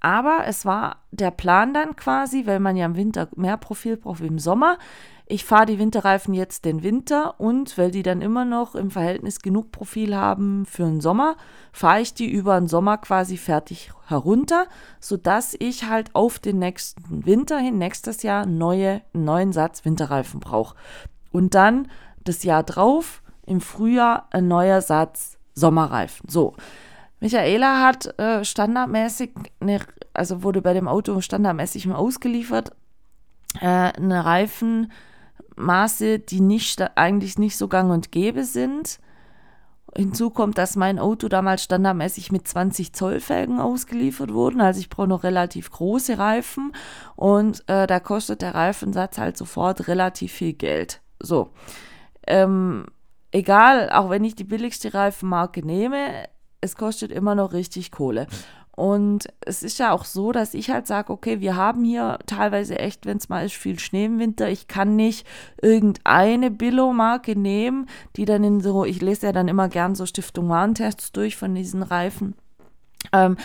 [0.00, 4.20] Aber es war der Plan dann quasi, weil man ja im Winter mehr Profil braucht
[4.20, 4.78] wie im Sommer.
[5.26, 9.40] Ich fahre die Winterreifen jetzt den Winter und weil die dann immer noch im Verhältnis
[9.40, 11.36] genug Profil haben für den Sommer,
[11.72, 14.66] fahre ich die über den Sommer quasi fertig herunter,
[15.00, 20.40] sodass ich halt auf den nächsten Winter hin, nächstes Jahr, neue, einen neuen Satz Winterreifen
[20.40, 20.76] brauche.
[21.32, 21.88] Und dann
[22.24, 26.28] das Jahr drauf, im Frühjahr, ein neuer Satz Sommerreifen.
[26.28, 26.54] So.
[27.20, 29.80] Michaela hat äh, standardmäßig, eine,
[30.12, 32.72] also wurde bei dem Auto standardmäßig mal ausgeliefert,
[33.60, 34.24] äh, eine
[35.56, 38.98] Reifenmaße, die nicht, eigentlich nicht so gang und gäbe sind.
[39.96, 44.60] Hinzu kommt, dass mein Auto damals standardmäßig mit 20 Zoll Felgen ausgeliefert wurde.
[44.60, 46.72] Also ich brauche noch relativ große Reifen
[47.14, 51.00] und äh, da kostet der Reifensatz halt sofort relativ viel Geld.
[51.20, 51.50] So.
[52.26, 52.86] Ähm,
[53.30, 56.24] egal, auch wenn ich die billigste Reifenmarke nehme,
[56.60, 58.26] es kostet immer noch richtig Kohle.
[58.76, 62.78] Und es ist ja auch so, dass ich halt sage, okay, wir haben hier teilweise
[62.78, 64.48] echt, wenn es mal ist, viel Schnee im Winter.
[64.48, 65.26] Ich kann nicht
[65.62, 70.48] irgendeine Billo-Marke nehmen, die dann in so, ich lese ja dann immer gern so Stiftung
[70.48, 72.34] Warntests durch von diesen Reifen.
[73.12, 73.36] Ähm,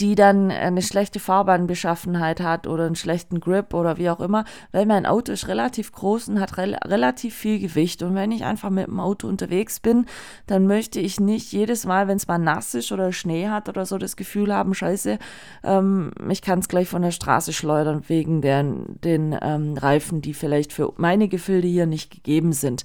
[0.00, 4.86] die dann eine schlechte Fahrbahnbeschaffenheit hat oder einen schlechten Grip oder wie auch immer, weil
[4.86, 8.02] mein Auto ist relativ groß und hat re relativ viel Gewicht.
[8.02, 10.06] Und wenn ich einfach mit dem Auto unterwegs bin,
[10.46, 13.86] dann möchte ich nicht jedes Mal, wenn es mal nass ist oder Schnee hat oder
[13.86, 15.18] so, das Gefühl haben, scheiße,
[15.62, 20.34] ähm, ich kann es gleich von der Straße schleudern wegen der, den ähm, Reifen, die
[20.34, 22.84] vielleicht für meine Gefilde hier nicht gegeben sind.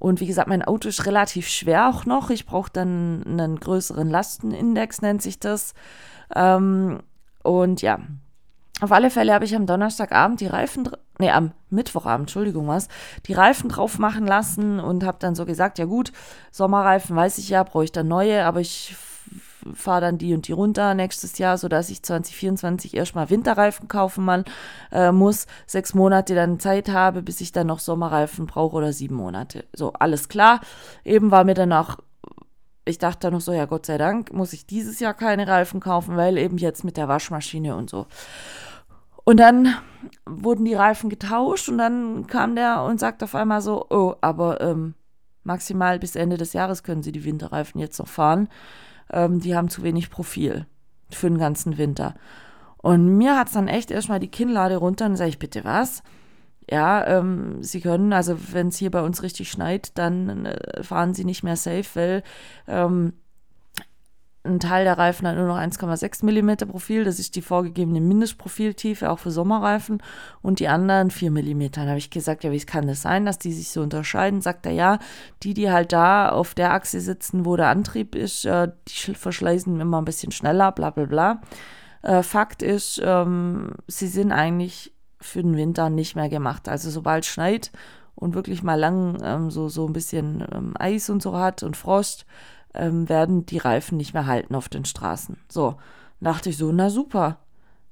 [0.00, 2.30] Und wie gesagt, mein Auto ist relativ schwer auch noch.
[2.30, 5.74] Ich brauche dann einen größeren Lastenindex, nennt sich das.
[6.34, 7.00] Ähm,
[7.42, 8.00] und ja,
[8.80, 12.88] auf alle Fälle habe ich am Donnerstagabend die Reifen, nee, am Mittwochabend, Entschuldigung was,
[13.26, 16.12] die Reifen drauf machen lassen und habe dann so gesagt, ja gut,
[16.50, 18.96] Sommerreifen weiß ich ja, brauche ich dann neue, aber ich
[19.74, 24.44] fahre dann die und die runter nächstes Jahr, sodass ich 2024 erstmal Winterreifen kaufen man,
[24.92, 29.16] äh, muss, sechs Monate dann Zeit habe, bis ich dann noch Sommerreifen brauche oder sieben
[29.16, 29.64] Monate.
[29.74, 30.60] So, alles klar.
[31.04, 31.98] Eben war mir dann auch
[32.86, 36.16] ich dachte noch so, ja Gott sei Dank muss ich dieses Jahr keine Reifen kaufen,
[36.16, 38.06] weil eben jetzt mit der Waschmaschine und so.
[39.24, 39.74] Und dann
[40.26, 44.60] wurden die Reifen getauscht und dann kam der und sagte auf einmal so, oh, aber
[44.60, 44.94] ähm,
[45.44, 48.48] maximal bis Ende des Jahres können Sie die Winterreifen jetzt noch fahren.
[49.12, 50.66] Ähm, die haben zu wenig Profil
[51.10, 52.14] für den ganzen Winter.
[52.78, 56.02] Und mir hat es dann echt erstmal die Kinnlade runter und sage ich, bitte was?
[56.70, 61.14] ja, ähm, sie können, also wenn es hier bei uns richtig schneit, dann äh, fahren
[61.14, 62.22] sie nicht mehr safe, weil
[62.68, 63.14] ähm,
[64.42, 69.10] ein Teil der Reifen hat nur noch 1,6 mm Profil, das ist die vorgegebene Mindestprofiltiefe,
[69.10, 70.02] auch für Sommerreifen,
[70.40, 71.72] und die anderen 4 mm.
[71.72, 74.40] Da habe ich gesagt, ja, wie kann das sein, dass die sich so unterscheiden?
[74.40, 74.98] Sagt er, ja,
[75.42, 79.78] die, die halt da auf der Achse sitzen, wo der Antrieb ist, äh, die verschleißen
[79.78, 81.40] immer ein bisschen schneller, bla bla bla.
[82.02, 86.66] Äh, Fakt ist, ähm, sie sind eigentlich für den Winter nicht mehr gemacht.
[86.66, 87.72] Also sobald es schneit
[88.14, 91.76] und wirklich mal lang ähm, so, so ein bisschen ähm, Eis und so hat und
[91.76, 92.24] Frost,
[92.74, 95.38] ähm, werden die Reifen nicht mehr halten auf den Straßen.
[95.48, 95.76] So,
[96.20, 97.38] dachte ich so, na super.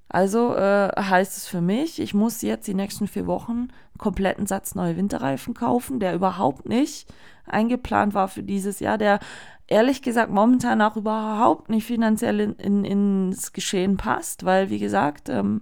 [0.09, 4.47] Also äh, heißt es für mich, ich muss jetzt die nächsten vier Wochen einen kompletten
[4.47, 7.13] Satz neue Winterreifen kaufen, der überhaupt nicht
[7.47, 9.21] eingeplant war für dieses Jahr, der
[9.67, 15.29] ehrlich gesagt momentan auch überhaupt nicht finanziell in, in, ins Geschehen passt, weil wie gesagt,
[15.29, 15.61] ähm,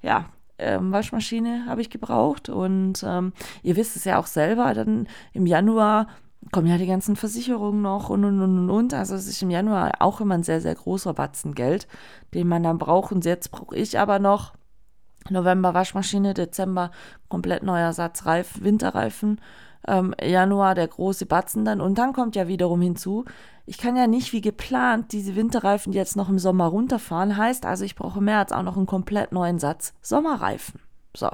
[0.00, 2.48] ja, ähm, Waschmaschine habe ich gebraucht.
[2.48, 3.32] Und ähm,
[3.62, 6.08] ihr wisst es ja auch selber, dann im Januar
[6.52, 8.94] kommen ja die ganzen Versicherungen noch und und und und.
[8.94, 11.86] Also es ist im Januar auch immer ein sehr, sehr großer Batzen Geld,
[12.34, 13.12] den man dann braucht.
[13.12, 14.54] Und jetzt brauche ich aber noch
[15.28, 16.90] November Waschmaschine, Dezember
[17.28, 19.40] komplett neuer Satz Reif, Winterreifen
[19.86, 21.80] ähm, Januar der große Batzen dann.
[21.80, 23.24] Und dann kommt ja wiederum hinzu,
[23.64, 27.36] ich kann ja nicht wie geplant diese Winterreifen jetzt noch im Sommer runterfahren.
[27.36, 30.80] Heißt also, ich brauche mehr als auch noch einen komplett neuen Satz Sommerreifen.
[31.16, 31.28] So.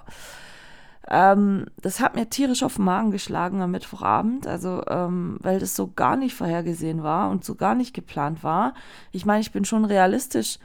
[1.09, 5.75] Ähm, das hat mir tierisch auf den Magen geschlagen am Mittwochabend, also ähm, weil das
[5.75, 8.75] so gar nicht vorhergesehen war und so gar nicht geplant war.
[9.11, 10.59] Ich meine, ich bin schon realistisch.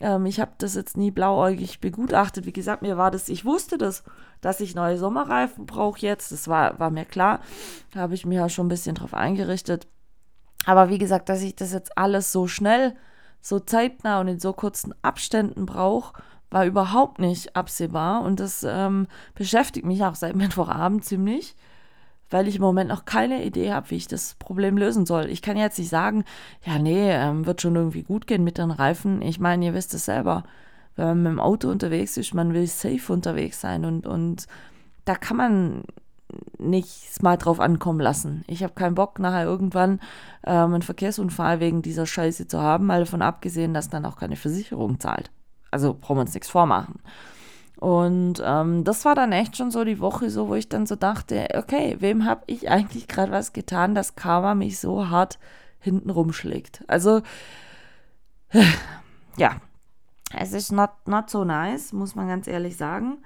[0.00, 2.46] Ähm, ich habe das jetzt nie blauäugig begutachtet.
[2.46, 4.02] Wie gesagt, mir war das, ich wusste das
[4.40, 6.32] dass ich neue Sommerreifen brauche jetzt.
[6.32, 7.40] Das war, war mir klar.
[7.92, 9.86] Da habe ich mir ja schon ein bisschen drauf eingerichtet.
[10.64, 12.94] Aber wie gesagt, dass ich das jetzt alles so schnell,
[13.40, 16.20] so zeitnah und in so kurzen Abständen brauche,
[16.50, 18.22] war überhaupt nicht absehbar.
[18.22, 21.54] Und das ähm, beschäftigt mich auch seit Mittwochabend ziemlich.
[22.28, 25.26] weil ich im Moment noch keine Idee habe, wie ich das Problem lösen soll.
[25.26, 26.24] Ich kann jetzt nicht sagen,
[26.64, 29.22] ja, nee, ähm, wird schon irgendwie gut gehen mit den Reifen.
[29.22, 30.42] Ich meine, ihr wisst es selber.
[30.96, 34.46] Wenn man mit dem Auto unterwegs ist, man will safe unterwegs sein und, und
[35.04, 35.84] da kann man
[36.58, 38.44] nicht mal drauf ankommen lassen.
[38.46, 40.00] Ich habe keinen Bock, nachher irgendwann
[40.44, 44.36] ähm, einen Verkehrsunfall wegen dieser Scheiße zu haben, mal davon abgesehen, dass dann auch keine
[44.36, 45.30] Versicherung zahlt.
[45.70, 47.00] Also brauchen wir uns nichts vormachen.
[47.78, 50.96] Und ähm, das war dann echt schon so die Woche so, wo ich dann so
[50.96, 55.38] dachte, okay, wem habe ich eigentlich gerade was getan, dass Karma mich so hart
[55.78, 56.82] hinten rumschlägt?
[56.86, 57.20] Also,
[59.36, 59.56] ja,
[60.34, 63.18] es ist not, not so nice, muss man ganz ehrlich sagen.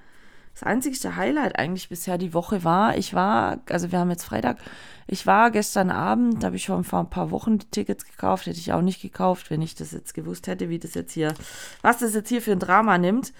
[0.60, 4.58] Das einzigste Highlight eigentlich bisher die Woche war, ich war, also wir haben jetzt Freitag,
[5.06, 8.44] ich war gestern Abend, da habe ich schon vor ein paar Wochen die Tickets gekauft,
[8.44, 11.32] hätte ich auch nicht gekauft, wenn ich das jetzt gewusst hätte, wie das jetzt hier,
[11.80, 13.32] was das jetzt hier für ein Drama nimmt.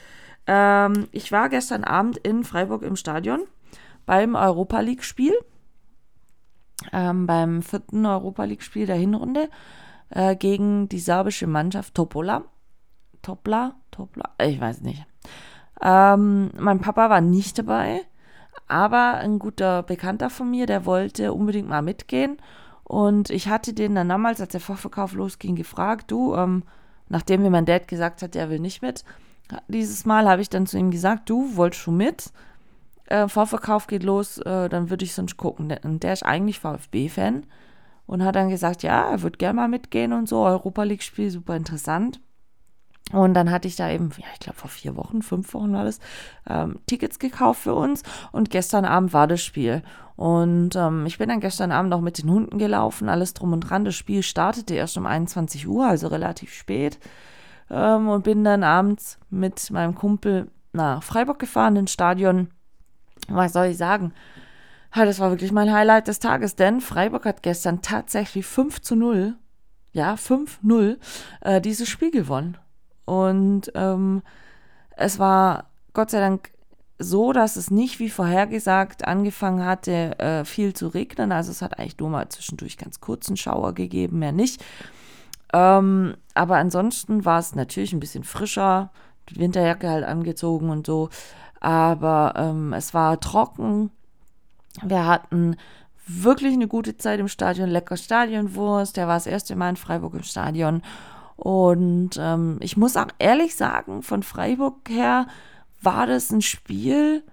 [0.47, 3.41] Ähm, ich war gestern Abend in Freiburg im Stadion
[4.07, 5.35] beim Europa League-Spiel,
[6.91, 9.51] ähm, beim vierten Europa League-Spiel der Hinrunde
[10.09, 12.45] äh, gegen die serbische Mannschaft Topola.
[13.21, 13.75] Topla?
[13.91, 14.31] Topla?
[14.43, 15.05] Ich weiß nicht.
[15.83, 18.03] Ähm, mein Papa war nicht dabei,
[18.69, 22.39] aber ein guter Bekannter von mir, der wollte unbedingt mal mitgehen.
[22.85, 26.65] Und ich hatte den dann damals, als der Vorverkauf losging, gefragt, du, ähm,
[27.09, 29.05] nachdem mir mein Dad gesagt hat, er will nicht mit,
[29.69, 32.33] dieses Mal habe ich dann zu ihm gesagt, du wolltest schon mit.
[33.07, 35.75] Äh, Vorverkauf geht los, äh, dann würde ich sonst gucken.
[35.83, 37.45] Und der ist eigentlich VfB-Fan
[38.07, 40.45] und hat dann gesagt, ja, er würde gerne mal mitgehen und so.
[40.45, 42.21] Europa League-Spiel, super interessant.
[43.13, 45.85] Und dann hatte ich da eben, ja, ich glaube vor vier Wochen, fünf Wochen war
[45.85, 45.99] das,
[46.49, 48.05] ähm, Tickets gekauft für uns.
[48.31, 49.83] Und gestern Abend war das Spiel.
[50.17, 53.61] Und ähm, ich bin dann gestern Abend auch mit den Hunden gelaufen, alles drum und
[53.61, 53.85] dran.
[53.85, 57.01] Das Spiel startete erst um 21 Uhr, also relativ spät
[57.71, 62.49] ähm, und bin dann abends mit meinem Kumpel nach Freiburg gefahren, ins Stadion.
[63.29, 64.13] Was soll ich sagen?
[64.95, 68.97] Ja, das war wirklich mein Highlight des Tages, denn Freiburg hat gestern tatsächlich 5 zu
[68.97, 69.37] 0,
[69.93, 70.99] ja, 5-0,
[71.41, 72.59] äh, dieses Spiel gewonnen.
[73.11, 74.23] Und ähm,
[74.97, 76.53] es war Gott sei Dank
[76.97, 81.33] so, dass es nicht wie vorhergesagt angefangen hatte, äh, viel zu regnen.
[81.33, 84.65] Also es hat eigentlich nur mal zwischendurch ganz kurzen Schauer gegeben, mehr nicht.
[85.53, 88.93] Ähm, aber ansonsten war es natürlich ein bisschen frischer,
[89.29, 91.09] die Winterjacke halt angezogen und so.
[91.59, 93.91] Aber ähm, es war trocken.
[94.83, 95.57] Wir hatten
[96.07, 98.97] wirklich eine gute Zeit im Stadion, lecker Stadionwurst.
[98.97, 100.83] Der war das erste Mal in Freiburg im Stadion.
[101.41, 105.27] Und ähm, ich muss auch ehrlich sagen, von Freiburg her
[105.83, 107.25] war das ein Spiel,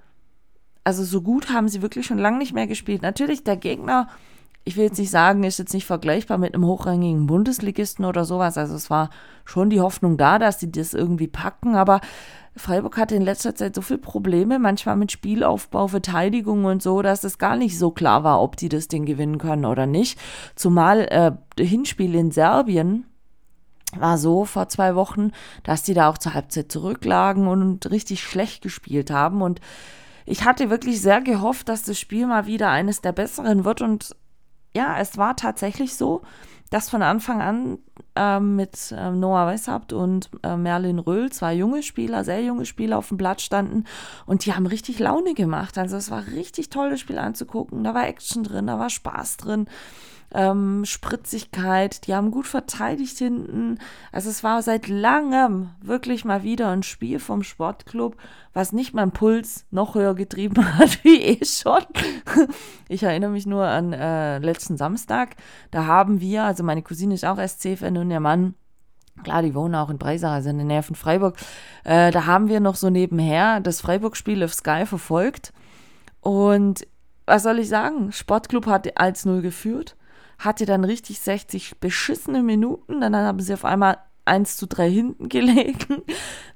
[0.84, 3.02] also so gut haben sie wirklich schon lange nicht mehr gespielt.
[3.02, 4.08] Natürlich, der Gegner
[4.68, 8.58] ich will jetzt nicht sagen, ist jetzt nicht vergleichbar mit einem hochrangigen Bundesligisten oder sowas.
[8.58, 9.12] Also es war
[9.46, 12.02] schon die Hoffnung da, dass sie das irgendwie packen, aber
[12.54, 17.24] Freiburg hatte in letzter Zeit so viele Probleme, manchmal mit Spielaufbau, Verteidigung und so, dass
[17.24, 20.20] es gar nicht so klar war, ob die das Ding gewinnen können oder nicht.
[20.56, 21.08] Zumal
[21.58, 23.06] äh, Hinspiel in Serbien
[24.00, 25.32] war so vor zwei Wochen,
[25.64, 29.42] dass die da auch zur Halbzeit zurücklagen und richtig schlecht gespielt haben.
[29.42, 29.62] Und
[30.26, 34.16] ich hatte wirklich sehr gehofft, dass das Spiel mal wieder eines der besseren wird und
[34.76, 36.22] ja, es war tatsächlich so,
[36.70, 37.80] dass von Anfang an
[38.16, 42.98] äh, mit äh, Noah Weishaupt und äh, Merlin Röhl, zwei junge Spieler, sehr junge Spieler
[42.98, 43.86] auf dem Blatt standen
[44.26, 45.78] und die haben richtig Laune gemacht.
[45.78, 47.84] Also es war richtig tolles Spiel anzugucken.
[47.84, 49.68] Da war Action drin, da war Spaß drin
[50.34, 53.80] ähm, Spritzigkeit, die haben gut verteidigt hinten.
[54.12, 58.18] Also es war seit langem wirklich mal wieder ein Spiel vom Sportclub,
[58.54, 61.84] was nicht mein Puls noch höher getrieben hat wie eh schon.
[62.90, 65.36] Ich erinnere mich nur an äh, letzten Samstag.
[65.72, 68.56] Da haben wir, also meine Cousine ist auch SC-Fan und ihr Mann
[69.24, 71.38] Klar, die wohnen auch in Breisach, also in der Nähe von Freiburg.
[71.84, 75.54] Äh, da haben wir noch so nebenher das Freiburg-Spiel auf Sky verfolgt.
[76.22, 76.86] Und
[77.26, 78.12] was soll ich sagen?
[78.12, 79.97] Sportclub hat 1-0 geführt
[80.38, 83.02] hatte dann richtig 60 beschissene Minuten.
[83.02, 83.98] Dann haben sie auf einmal
[84.28, 86.04] 1 zu 3 hinten gelegen.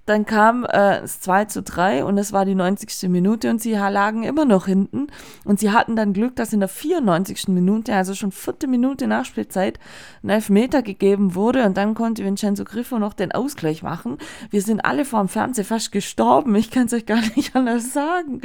[0.05, 3.07] Dann kam äh, es 2 zu 3 und es war die 90.
[3.09, 5.07] Minute und sie lagen immer noch hinten.
[5.45, 7.49] Und sie hatten dann Glück, dass in der 94.
[7.49, 9.79] Minute, also schon vierte Minute Nachspielzeit,
[10.23, 14.17] ein Elfmeter gegeben wurde und dann konnte Vincenzo Griffo noch den Ausgleich machen.
[14.49, 17.93] Wir sind alle vor dem Fernseher fast gestorben, ich kann es euch gar nicht anders
[17.93, 18.41] sagen.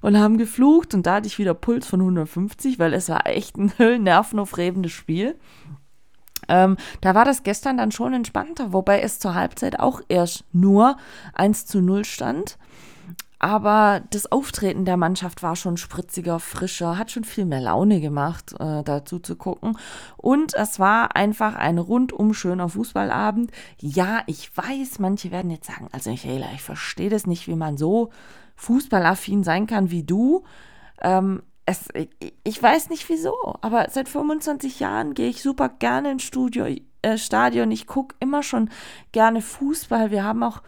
[0.00, 3.56] Und haben geflucht und da hatte ich wieder Puls von 150, weil es war echt
[3.56, 3.72] ein
[4.04, 5.36] nervenaufrebendes Spiel.
[6.48, 10.96] Ähm, da war das gestern dann schon entspannter, wobei es zur Halbzeit auch erst nur
[11.34, 12.58] 1 zu 0 stand.
[13.40, 18.52] Aber das Auftreten der Mannschaft war schon spritziger, frischer, hat schon viel mehr Laune gemacht,
[18.58, 19.78] äh, dazu zu gucken.
[20.16, 23.52] Und es war einfach ein rundum schöner Fußballabend.
[23.78, 27.76] Ja, ich weiß, manche werden jetzt sagen, also Michaela, ich verstehe das nicht, wie man
[27.76, 28.10] so
[28.56, 30.42] fußballaffin sein kann wie du.
[31.00, 31.88] Ähm, es,
[32.44, 36.64] ich weiß nicht wieso, aber seit 25 Jahren gehe ich super gerne ins Studio,
[37.02, 37.70] äh, Stadion.
[37.70, 38.70] Ich gucke immer schon
[39.12, 40.10] gerne Fußball.
[40.10, 40.62] Wir haben auch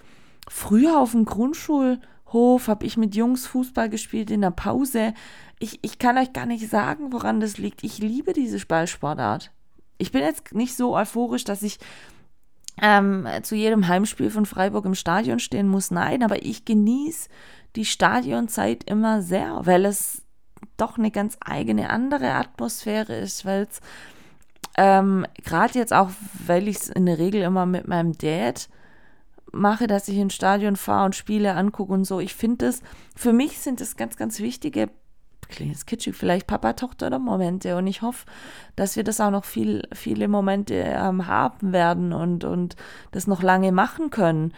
[0.47, 5.15] früher auf dem Grundschulhof, habe ich mit Jungs Fußball gespielt in der Pause.
[5.59, 7.83] Ich, ich kann euch gar nicht sagen, woran das liegt.
[7.83, 9.53] Ich liebe diese Ballsportart.
[9.97, 11.79] Ich bin jetzt nicht so euphorisch, dass ich
[12.83, 15.91] ähm, zu jedem Heimspiel von Freiburg im Stadion stehen muss.
[15.91, 17.31] Nein, aber ich genieße
[17.77, 20.27] die Stadionzeit immer sehr, weil es
[20.77, 23.81] doch eine ganz eigene andere Atmosphäre ist, weil es
[24.77, 26.11] ähm, gerade jetzt auch,
[26.47, 28.69] weil ich es in der Regel immer mit meinem Dad
[29.53, 32.21] mache, dass ich ins Stadion fahre und Spiele angucke und so.
[32.21, 32.83] Ich finde es,
[33.17, 34.89] für mich sind das ganz, ganz wichtige,
[35.49, 38.27] klingt kitschig, vielleicht Papa-Tochter-Momente und ich hoffe,
[38.77, 42.77] dass wir das auch noch viel, viele Momente ähm, haben werden und, und
[43.11, 44.55] das noch lange machen können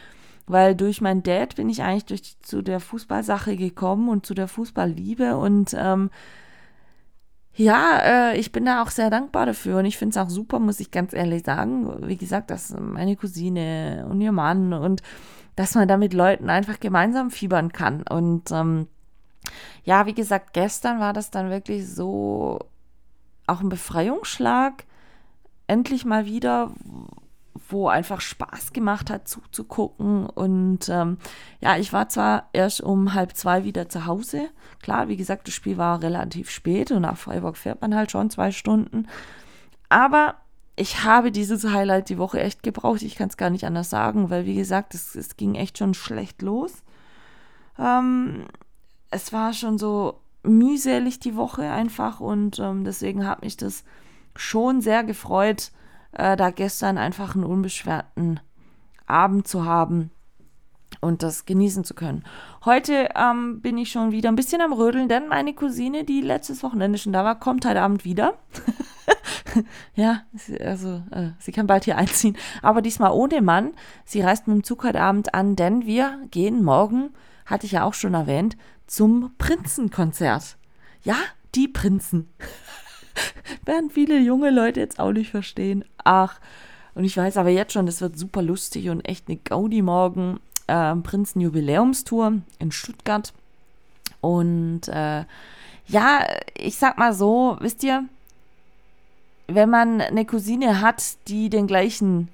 [0.47, 4.49] weil durch meinen Dad bin ich eigentlich durch, zu der Fußballsache gekommen und zu der
[4.49, 6.11] Fußballliebe und ähm,
[7.55, 10.59] ja, äh, ich bin da auch sehr dankbar dafür und ich finde es auch super,
[10.59, 12.09] muss ich ganz ehrlich sagen.
[12.09, 15.03] Wie gesagt, dass meine Cousine und ihr Mann und
[15.55, 18.05] dass man da mit Leuten einfach gemeinsam fiebern kann.
[18.09, 18.89] Und ähm,
[19.85, 22.61] ja, wie gesagt, gestern war das dann wirklich so
[23.47, 24.85] auch ein Befreiungsschlag.
[25.67, 26.73] Endlich mal wieder,
[27.69, 30.27] wo einfach Spaß gemacht hat zuzugucken.
[30.27, 31.19] Und ähm,
[31.61, 34.49] ja, ich war zwar erst um halb zwei wieder zu Hause.
[34.83, 38.31] Klar, wie gesagt, das Spiel war relativ spät und nach Freiburg fährt man halt schon
[38.31, 39.07] zwei Stunden.
[39.88, 40.37] Aber
[40.77, 43.03] ich habe dieses Highlight die Woche echt gebraucht.
[43.03, 45.95] Ich kann es gar nicht anders sagen, weil wie gesagt, es, es ging echt schon
[45.95, 46.83] schlecht los.
[47.79, 48.47] Ähm,
[49.11, 53.85] es war schon so mühselig die Woche einfach und ähm, deswegen hat mich das
[54.35, 55.71] schon sehr gefreut,
[56.12, 58.40] äh, da gestern einfach einen unbeschwerten
[59.07, 60.11] Abend zu haben
[61.01, 62.25] und das genießen zu können.
[62.64, 66.62] Heute ähm, bin ich schon wieder ein bisschen am Rödeln, denn meine Cousine, die letztes
[66.62, 68.35] Wochenende schon da war, kommt heute Abend wieder.
[69.94, 70.22] ja,
[70.61, 73.72] also äh, sie kann bald hier einziehen, aber diesmal ohne Mann.
[74.05, 77.11] Sie reist mit dem Zug heute Abend an, denn wir gehen morgen,
[77.46, 80.57] hatte ich ja auch schon erwähnt, zum Prinzenkonzert.
[81.03, 81.16] Ja,
[81.55, 82.29] die Prinzen.
[83.64, 85.85] Werden viele junge Leute jetzt auch nicht verstehen.
[86.05, 86.40] Ach,
[86.94, 90.40] und ich weiß aber jetzt schon, das wird super lustig und echt eine Gaudi morgen.
[90.66, 93.33] Äh, Prinzenjubiläumstour in Stuttgart.
[94.20, 95.25] Und äh,
[95.88, 98.05] ja, ich sag mal so, wisst ihr,
[99.48, 102.29] wenn man eine Cousine hat, die den gleichen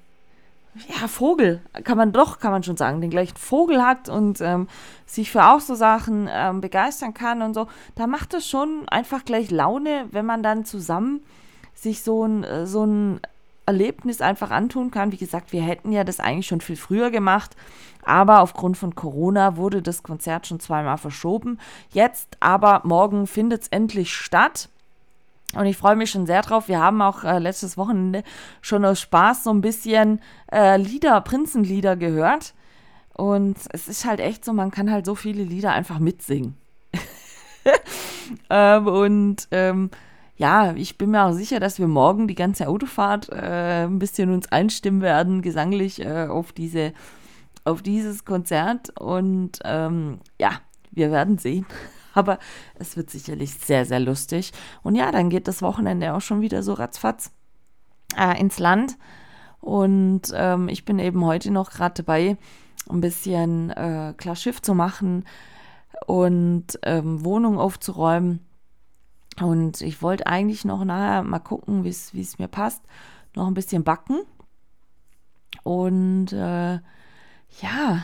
[0.75, 4.67] ja, Vogel, kann man doch, kann man schon sagen, den gleichen Vogel hat und ähm,
[5.05, 9.25] sich für auch so Sachen ähm, begeistern kann und so, da macht es schon einfach
[9.25, 11.21] gleich Laune, wenn man dann zusammen
[11.73, 13.19] sich so ein, äh, so ein
[13.65, 15.11] Erlebnis einfach antun kann.
[15.11, 17.55] Wie gesagt, wir hätten ja das eigentlich schon viel früher gemacht,
[18.03, 21.59] aber aufgrund von Corona wurde das Konzert schon zweimal verschoben.
[21.91, 24.69] Jetzt aber morgen findet es endlich statt.
[25.55, 26.67] Und ich freue mich schon sehr drauf.
[26.67, 28.23] Wir haben auch äh, letztes Wochenende
[28.61, 32.53] schon aus Spaß so ein bisschen äh, Lieder, Prinzenlieder gehört.
[33.15, 36.55] Und es ist halt echt so, man kann halt so viele Lieder einfach mitsingen.
[38.49, 39.89] ähm, und ähm,
[40.37, 44.31] ja, ich bin mir auch sicher, dass wir morgen die ganze Autofahrt äh, ein bisschen
[44.31, 46.93] uns einstimmen werden, gesanglich äh, auf diese,
[47.65, 48.97] auf dieses Konzert.
[48.99, 50.51] Und ähm, ja,
[50.91, 51.65] wir werden sehen.
[52.19, 52.37] Aber
[52.75, 54.51] es wird sicherlich sehr, sehr lustig.
[54.83, 57.31] Und ja, dann geht das Wochenende auch schon wieder so ratzfatz
[58.17, 58.97] äh, ins Land.
[59.61, 62.37] Und ähm, ich bin eben heute noch gerade dabei,
[62.89, 65.25] ein bisschen äh, klar Schiff zu machen
[66.07, 68.45] und ähm, Wohnung aufzuräumen.
[69.41, 72.83] Und ich wollte eigentlich noch nachher mal gucken, wie es mir passt,
[73.35, 74.19] noch ein bisschen backen.
[75.63, 76.79] Und äh,
[77.61, 78.03] ja,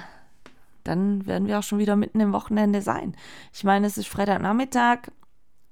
[0.85, 3.15] dann werden wir auch schon wieder mitten im Wochenende sein.
[3.53, 5.09] Ich meine, es ist Freitagnachmittag,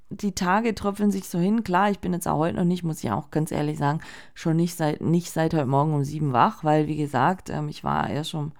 [0.10, 1.64] die Tage tröpfeln sich so hin.
[1.64, 4.00] Klar, ich bin jetzt auch heute noch nicht, muss ich auch ganz ehrlich sagen,
[4.34, 7.84] schon nicht seit, nicht seit heute Morgen um sieben wach, weil, wie gesagt, ähm, ich
[7.84, 8.52] war erst schon,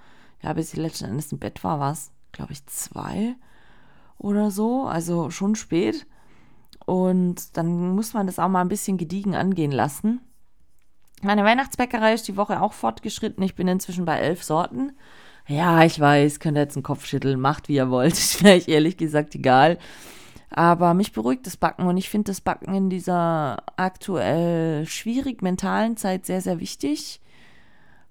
[0.42, 3.36] ja, bis ich letzten Endes im Bett war, war es, glaube ich, zwei
[4.18, 6.08] oder so, also schon spät.
[6.86, 10.22] Und dann muss man das auch mal ein bisschen gediegen angehen lassen.
[11.22, 13.44] Meine Weihnachtsbäckerei ist die Woche auch fortgeschritten.
[13.44, 14.92] Ich bin inzwischen bei elf Sorten.
[15.48, 18.14] Ja, ich weiß, könnt ihr jetzt einen Kopf schütteln, macht wie ihr wollt.
[18.14, 19.78] Ist mir ehrlich gesagt egal.
[20.50, 25.98] Aber mich beruhigt das Backen und ich finde das Backen in dieser aktuell schwierig mentalen
[25.98, 27.20] Zeit sehr, sehr wichtig.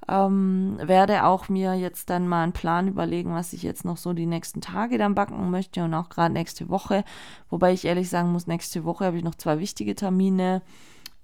[0.08, 4.12] Ähm, werde auch mir jetzt dann mal einen Plan überlegen, was ich jetzt noch so
[4.12, 7.04] die nächsten Tage dann backen möchte und auch gerade nächste Woche.
[7.48, 10.62] Wobei ich ehrlich sagen muss, nächste Woche habe ich noch zwei wichtige Termine.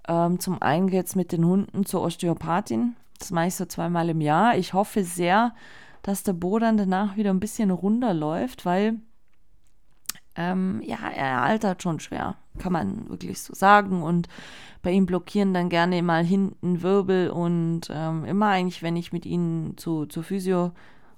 [0.07, 2.95] Ähm, zum einen geht es mit den Hunden zur Osteopathin.
[3.19, 4.57] Das mache ich so zweimal im Jahr.
[4.57, 5.53] Ich hoffe sehr,
[6.01, 8.99] dass der Bo dann danach wieder ein bisschen runterläuft, weil
[10.35, 14.01] ähm, ja, er altert schon schwer, kann man wirklich so sagen.
[14.03, 14.27] Und
[14.81, 19.25] bei ihm blockieren dann gerne mal hinten Wirbel und ähm, immer eigentlich, wenn ich mit
[19.25, 20.71] ihnen zu, zu Physio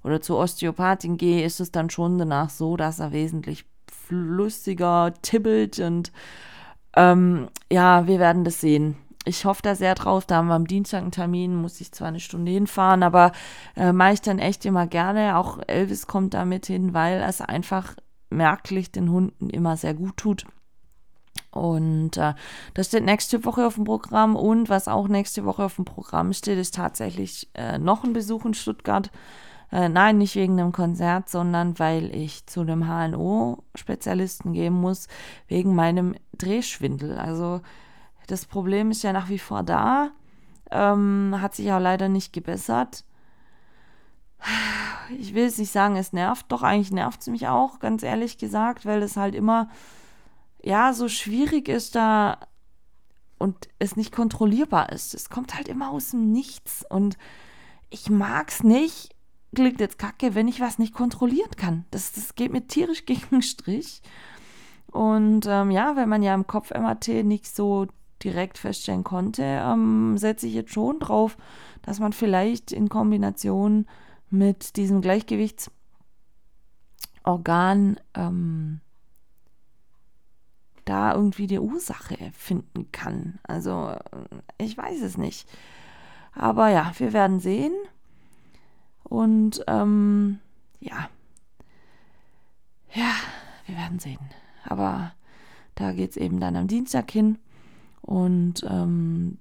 [0.04, 5.80] oder zur Osteopathin gehe, ist es dann schon danach so, dass er wesentlich flüssiger tibbelt
[5.80, 6.12] und
[6.96, 8.98] ähm, ja, wir werden das sehen.
[9.26, 10.26] Ich hoffe da sehr drauf.
[10.26, 13.32] Da haben wir am Dienstag einen Termin, muss ich zwar eine Stunde hinfahren, aber
[13.76, 15.38] äh, mache ich dann echt immer gerne.
[15.38, 17.96] Auch Elvis kommt damit hin, weil es einfach
[18.30, 20.46] merklich den Hunden immer sehr gut tut.
[21.52, 22.34] Und äh,
[22.74, 24.36] das steht nächste Woche auf dem Programm.
[24.36, 28.46] Und was auch nächste Woche auf dem Programm steht, ist tatsächlich äh, noch ein Besuch
[28.46, 29.12] in Stuttgart.
[29.72, 35.08] Äh, nein, nicht wegen einem Konzert, sondern weil ich zu einem HNO-Spezialisten gehen muss,
[35.48, 37.18] wegen meinem Drehschwindel.
[37.18, 37.62] Also
[38.32, 40.12] das Problem ist ja nach wie vor da,
[40.72, 43.04] ähm, hat sich auch leider nicht gebessert.
[45.20, 48.38] Ich will es nicht sagen, es nervt, doch eigentlich nervt es mich auch, ganz ehrlich
[48.38, 49.70] gesagt, weil es halt immer,
[50.64, 52.38] ja, so schwierig ist da
[53.38, 55.14] und es nicht kontrollierbar ist.
[55.14, 57.18] Es kommt halt immer aus dem Nichts und
[57.90, 59.14] ich mag es nicht,
[59.54, 61.84] klingt jetzt kacke, wenn ich was nicht kontrollieren kann.
[61.92, 64.02] Das, das geht mir tierisch gegen den Strich.
[64.90, 67.88] Und ähm, ja, wenn man ja im Kopf-MRT nicht so
[68.24, 71.38] direkt feststellen konnte, ähm, setze ich jetzt schon drauf,
[71.82, 73.86] dass man vielleicht in Kombination
[74.30, 78.80] mit diesem Gleichgewichtsorgan ähm,
[80.86, 83.40] da irgendwie die Ursache finden kann.
[83.44, 83.96] Also
[84.58, 85.48] ich weiß es nicht.
[86.34, 87.74] Aber ja, wir werden sehen.
[89.04, 90.40] Und ähm,
[90.80, 91.10] ja,
[92.94, 93.14] ja,
[93.66, 94.20] wir werden sehen.
[94.64, 95.14] Aber
[95.76, 97.38] da geht es eben dann am Dienstag hin.
[98.02, 99.38] Und ähm,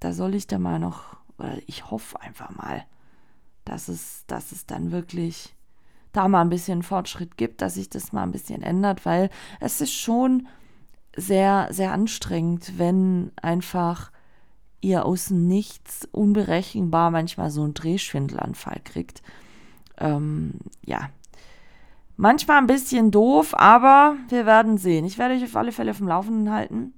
[0.00, 2.84] da soll ich da mal noch, oder ich hoffe einfach mal,
[3.64, 5.54] dass es, dass es dann wirklich
[6.12, 9.30] da mal ein bisschen Fortschritt gibt, dass sich das mal ein bisschen ändert, weil
[9.60, 10.46] es ist schon
[11.16, 14.10] sehr, sehr anstrengend, wenn einfach
[14.80, 19.22] ihr aus Nichts unberechenbar manchmal so einen Drehschwindelanfall kriegt.
[19.98, 20.52] Ähm,
[20.84, 21.08] ja.
[22.16, 25.04] Manchmal ein bisschen doof, aber wir werden sehen.
[25.04, 26.94] Ich werde euch auf alle Fälle auf dem Laufenden halten,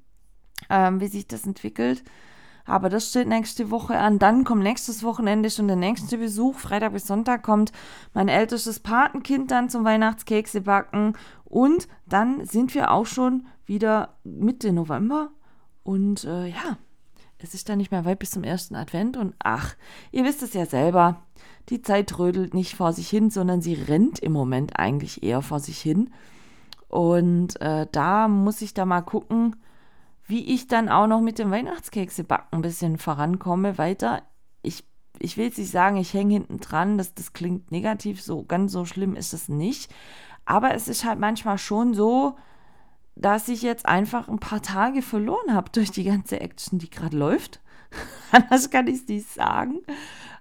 [0.70, 2.02] ähm, wie sich das entwickelt.
[2.64, 4.18] Aber das steht nächste Woche an.
[4.18, 6.56] Dann kommt nächstes Wochenende schon der nächste Besuch.
[6.56, 7.70] Freitag bis Sonntag kommt
[8.12, 11.12] mein ältestes Patenkind dann zum Weihnachtskekse backen.
[11.44, 15.30] Und dann sind wir auch schon wieder Mitte November.
[15.84, 16.76] Und äh, ja,
[17.38, 19.76] es ist dann nicht mehr weit bis zum ersten Advent und ach,
[20.10, 21.22] ihr wisst es ja selber,
[21.68, 25.60] die Zeit trödelt nicht vor sich hin, sondern sie rennt im Moment eigentlich eher vor
[25.60, 26.10] sich hin.
[26.88, 29.56] Und äh, da muss ich da mal gucken,
[30.26, 34.22] wie ich dann auch noch mit dem Weihnachtskekse backen ein bisschen vorankomme weiter.
[34.62, 34.84] Ich,
[35.18, 38.72] ich will jetzt nicht sagen, ich hänge hinten dran, das, das klingt negativ, so ganz
[38.72, 39.92] so schlimm ist es nicht.
[40.44, 42.36] Aber es ist halt manchmal schon so,
[43.14, 47.16] dass ich jetzt einfach ein paar Tage verloren habe durch die ganze Action, die gerade
[47.16, 47.60] läuft.
[48.32, 49.80] Anders kann ich es nicht sagen.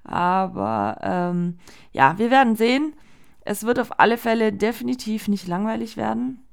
[0.03, 1.57] Aber ähm,
[1.91, 2.93] ja, wir werden sehen.
[3.41, 6.43] Es wird auf alle Fälle definitiv nicht langweilig werden.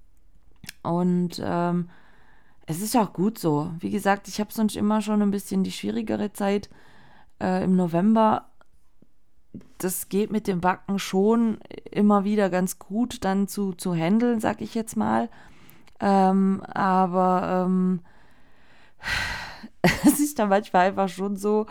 [0.82, 1.88] Und ähm,
[2.66, 3.70] es ist auch gut so.
[3.80, 6.70] Wie gesagt, ich habe sonst immer schon ein bisschen die schwierigere Zeit
[7.40, 8.46] äh, im November.
[9.78, 11.58] Das geht mit dem Backen schon
[11.90, 15.28] immer wieder ganz gut dann zu, zu handeln, sag ich jetzt mal.
[16.00, 18.00] Ähm, aber ähm,
[20.04, 21.66] es ist dann manchmal einfach schon so,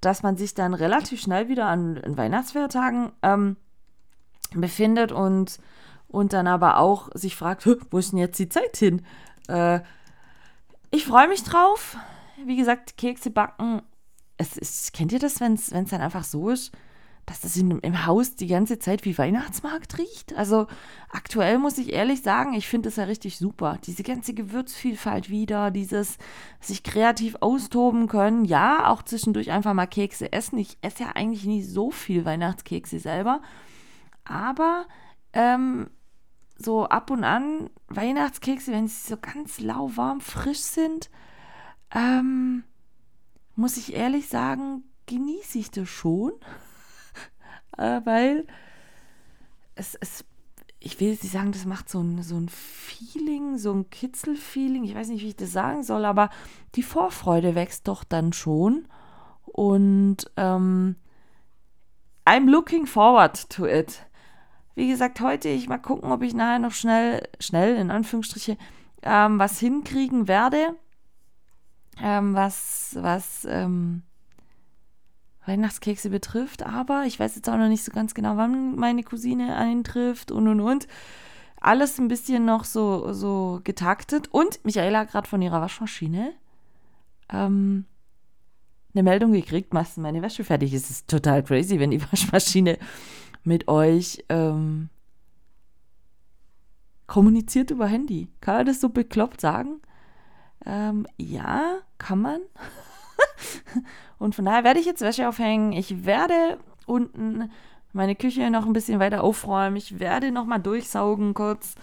[0.00, 3.56] dass man sich dann relativ schnell wieder an, an Weihnachtsfeiertagen ähm,
[4.54, 5.58] befindet und,
[6.06, 9.02] und dann aber auch sich fragt, wo ist denn jetzt die Zeit hin?
[9.48, 9.80] Äh,
[10.90, 11.96] ich freue mich drauf.
[12.44, 13.82] Wie gesagt, Kekse backen.
[14.36, 16.72] Es ist, kennt ihr das, wenn es dann einfach so ist?
[17.28, 20.34] dass das in, im Haus die ganze Zeit wie Weihnachtsmarkt riecht.
[20.34, 20.66] Also
[21.10, 23.78] aktuell muss ich ehrlich sagen, ich finde es ja richtig super.
[23.84, 26.16] Diese ganze Gewürzvielfalt wieder, dieses
[26.60, 28.44] sich kreativ austoben können.
[28.44, 30.58] Ja, auch zwischendurch einfach mal Kekse essen.
[30.58, 33.42] Ich esse ja eigentlich nie so viel Weihnachtskekse selber.
[34.24, 34.86] Aber
[35.34, 35.90] ähm,
[36.58, 41.08] so ab und an Weihnachtskekse, wenn sie so ganz lauwarm frisch sind,
[41.92, 42.64] ähm,
[43.54, 46.32] muss ich ehrlich sagen, genieße ich das schon
[47.78, 48.46] äh, weil
[49.74, 50.24] es, es,
[50.80, 54.84] ich will jetzt nicht sagen, das macht so ein, so ein Feeling, so ein Kitzelfeeling,
[54.84, 56.30] ich weiß nicht, wie ich das sagen soll, aber
[56.74, 58.88] die Vorfreude wächst doch dann schon
[59.44, 60.96] und ähm,
[62.26, 64.04] I'm looking forward to it.
[64.78, 68.56] Wie gesagt, heute, ich mal gucken, ob ich nachher noch schnell, schnell in Anführungsstriche,
[69.02, 70.76] ähm, was hinkriegen werde.
[72.00, 74.02] Ähm, was, was, ähm,
[75.44, 79.56] Weihnachtskekse betrifft, aber ich weiß jetzt auch noch nicht so ganz genau, wann meine Cousine
[79.56, 80.86] eintrifft und und und.
[81.60, 84.28] alles ein bisschen noch so, so getaktet.
[84.28, 86.34] Und Michaela hat gerade von ihrer Waschmaschine
[87.32, 87.84] ähm,
[88.94, 90.72] eine Meldung gekriegt, machst meine Wäsche fertig.
[90.72, 92.78] Es ist total crazy, wenn die Waschmaschine
[93.48, 94.90] mit euch ähm,
[97.08, 98.28] kommuniziert über Handy.
[98.40, 99.80] Kann man das so bekloppt sagen?
[100.64, 102.40] Ähm, ja, kann man.
[104.18, 105.72] Und von daher werde ich jetzt Wäsche aufhängen.
[105.72, 107.50] Ich werde unten
[107.92, 109.76] meine Küche noch ein bisschen weiter aufräumen.
[109.76, 111.74] Ich werde noch mal durchsaugen kurz.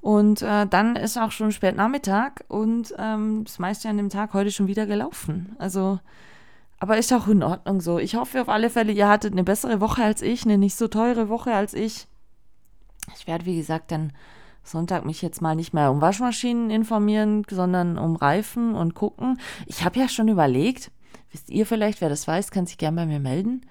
[0.00, 4.34] Und äh, dann ist auch schon spät Nachmittag und ähm, das meiste an dem Tag
[4.34, 5.54] heute schon wieder gelaufen.
[5.58, 6.00] Also,
[6.82, 8.00] aber ist auch in Ordnung so.
[8.00, 10.88] Ich hoffe auf alle Fälle, ihr hattet eine bessere Woche als ich, eine nicht so
[10.88, 12.08] teure Woche als ich.
[13.16, 14.12] Ich werde, wie gesagt, dann
[14.64, 19.38] Sonntag mich jetzt mal nicht mehr um Waschmaschinen informieren, sondern um Reifen und gucken.
[19.66, 20.90] Ich habe ja schon überlegt,
[21.30, 23.64] wisst ihr vielleicht, wer das weiß, kann sich gerne bei mir melden.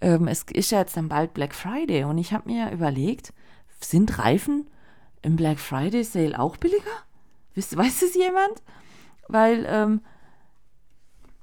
[0.00, 3.32] Ähm, es ist ja jetzt dann bald Black Friday und ich habe mir überlegt,
[3.80, 4.68] sind Reifen
[5.22, 6.84] im Black Friday Sale auch billiger?
[7.54, 8.62] Wisst, weiß es jemand?
[9.26, 10.02] Weil, ähm,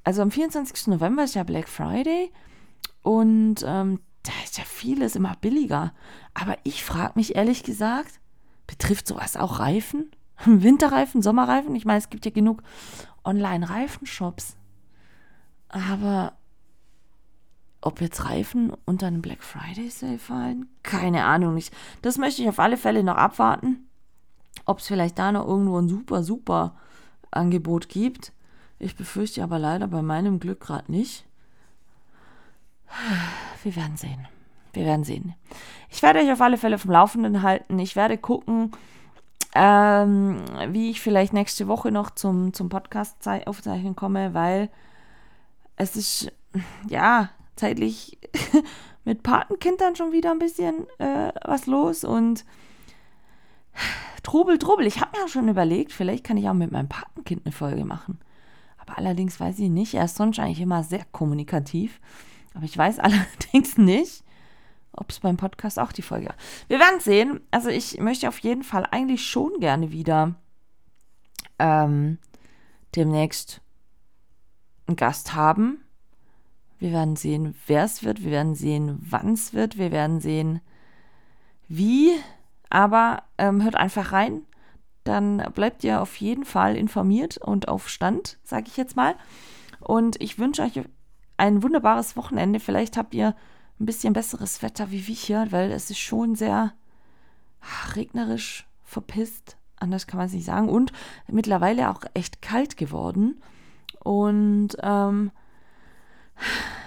[0.03, 0.87] also am 24.
[0.87, 2.31] November ist ja Black Friday
[3.01, 5.93] und ähm, da ist ja vieles immer billiger.
[6.33, 8.19] Aber ich frage mich ehrlich gesagt,
[8.69, 10.11] Betrifft sowas auch Reifen?
[10.45, 11.75] Winterreifen, Sommerreifen?
[11.75, 12.61] Ich meine, es gibt ja genug
[13.25, 14.57] Online-Reifenshops.
[15.69, 16.33] Aber
[17.81, 20.69] ob jetzt Reifen unter einem Black Friday Sale fallen?
[20.83, 21.57] Keine Ahnung.
[21.57, 21.71] Ich,
[22.03, 23.89] das möchte ich auf alle Fälle noch abwarten.
[24.65, 26.75] Ob es vielleicht da noch irgendwo ein super, super
[27.31, 28.33] Angebot gibt.
[28.79, 31.25] Ich befürchte aber leider bei meinem Glück gerade nicht.
[33.63, 34.27] Wir werden sehen.
[34.73, 35.35] Wir werden sehen.
[35.89, 37.77] Ich werde euch auf alle Fälle vom Laufenden halten.
[37.79, 38.71] Ich werde gucken,
[39.53, 44.69] ähm, wie ich vielleicht nächste Woche noch zum, zum Podcast aufzeichnen komme, weil
[45.75, 46.31] es ist,
[46.87, 48.17] ja, zeitlich
[49.03, 52.45] mit Patenkindern schon wieder ein bisschen äh, was los und
[54.23, 54.85] Trubel, Trubel.
[54.85, 57.85] Ich habe mir auch schon überlegt, vielleicht kann ich auch mit meinem Patenkind eine Folge
[57.85, 58.19] machen.
[58.89, 59.93] Aber allerdings weiß ich nicht.
[59.93, 61.99] Er ist sonst eigentlich immer sehr kommunikativ.
[62.53, 64.23] Aber ich weiß allerdings nicht,
[64.93, 66.33] ob es beim Podcast auch die Folge.
[66.67, 67.41] Wir werden sehen.
[67.51, 70.35] Also ich möchte auf jeden Fall eigentlich schon gerne wieder
[71.59, 72.17] ähm,
[72.95, 73.61] demnächst
[74.87, 75.83] einen Gast haben.
[76.79, 78.23] Wir werden sehen, wer es wird.
[78.23, 79.77] Wir werden sehen, wann es wird.
[79.77, 80.61] Wir werden sehen,
[81.67, 82.11] wie.
[82.71, 84.41] Aber ähm, hört einfach rein.
[85.09, 89.15] Dann bleibt ihr auf jeden Fall informiert und auf Stand, sage ich jetzt mal.
[89.79, 90.79] Und ich wünsche euch
[91.35, 92.59] ein wunderbares Wochenende.
[92.59, 93.35] Vielleicht habt ihr
[93.79, 96.73] ein bisschen besseres Wetter wie wir hier, weil es ist schon sehr
[97.95, 100.93] regnerisch, verpisst, anders kann man es nicht sagen, und
[101.25, 103.41] mittlerweile auch echt kalt geworden.
[104.03, 105.31] Und ähm,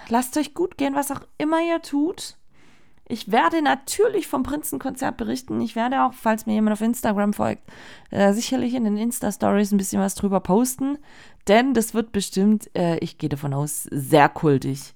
[0.07, 2.37] lasst euch gut gehen, was auch immer ihr tut.
[3.05, 5.59] Ich werde natürlich vom Prinzenkonzert berichten.
[5.61, 7.63] Ich werde auch, falls mir jemand auf Instagram folgt,
[8.11, 10.97] äh, sicherlich in den Insta-Stories ein bisschen was drüber posten.
[11.47, 14.93] Denn das wird bestimmt, äh, ich gehe davon aus, sehr kultig.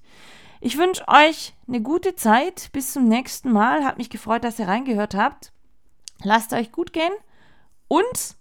[0.60, 2.70] Ich wünsche euch eine gute Zeit.
[2.72, 3.84] Bis zum nächsten Mal.
[3.84, 5.52] Hat mich gefreut, dass ihr reingehört habt.
[6.22, 7.12] Lasst euch gut gehen
[7.86, 8.36] und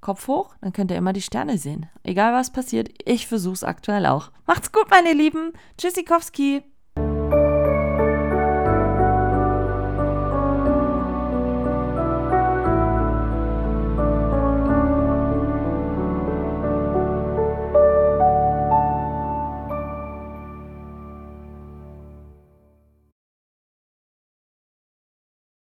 [0.00, 1.88] Kopf hoch, dann könnt ihr immer die Sterne sehen.
[2.02, 4.30] Egal was passiert, ich versuche es aktuell auch.
[4.46, 5.52] Macht's gut, meine Lieben.
[5.76, 6.62] Tschüssikowski.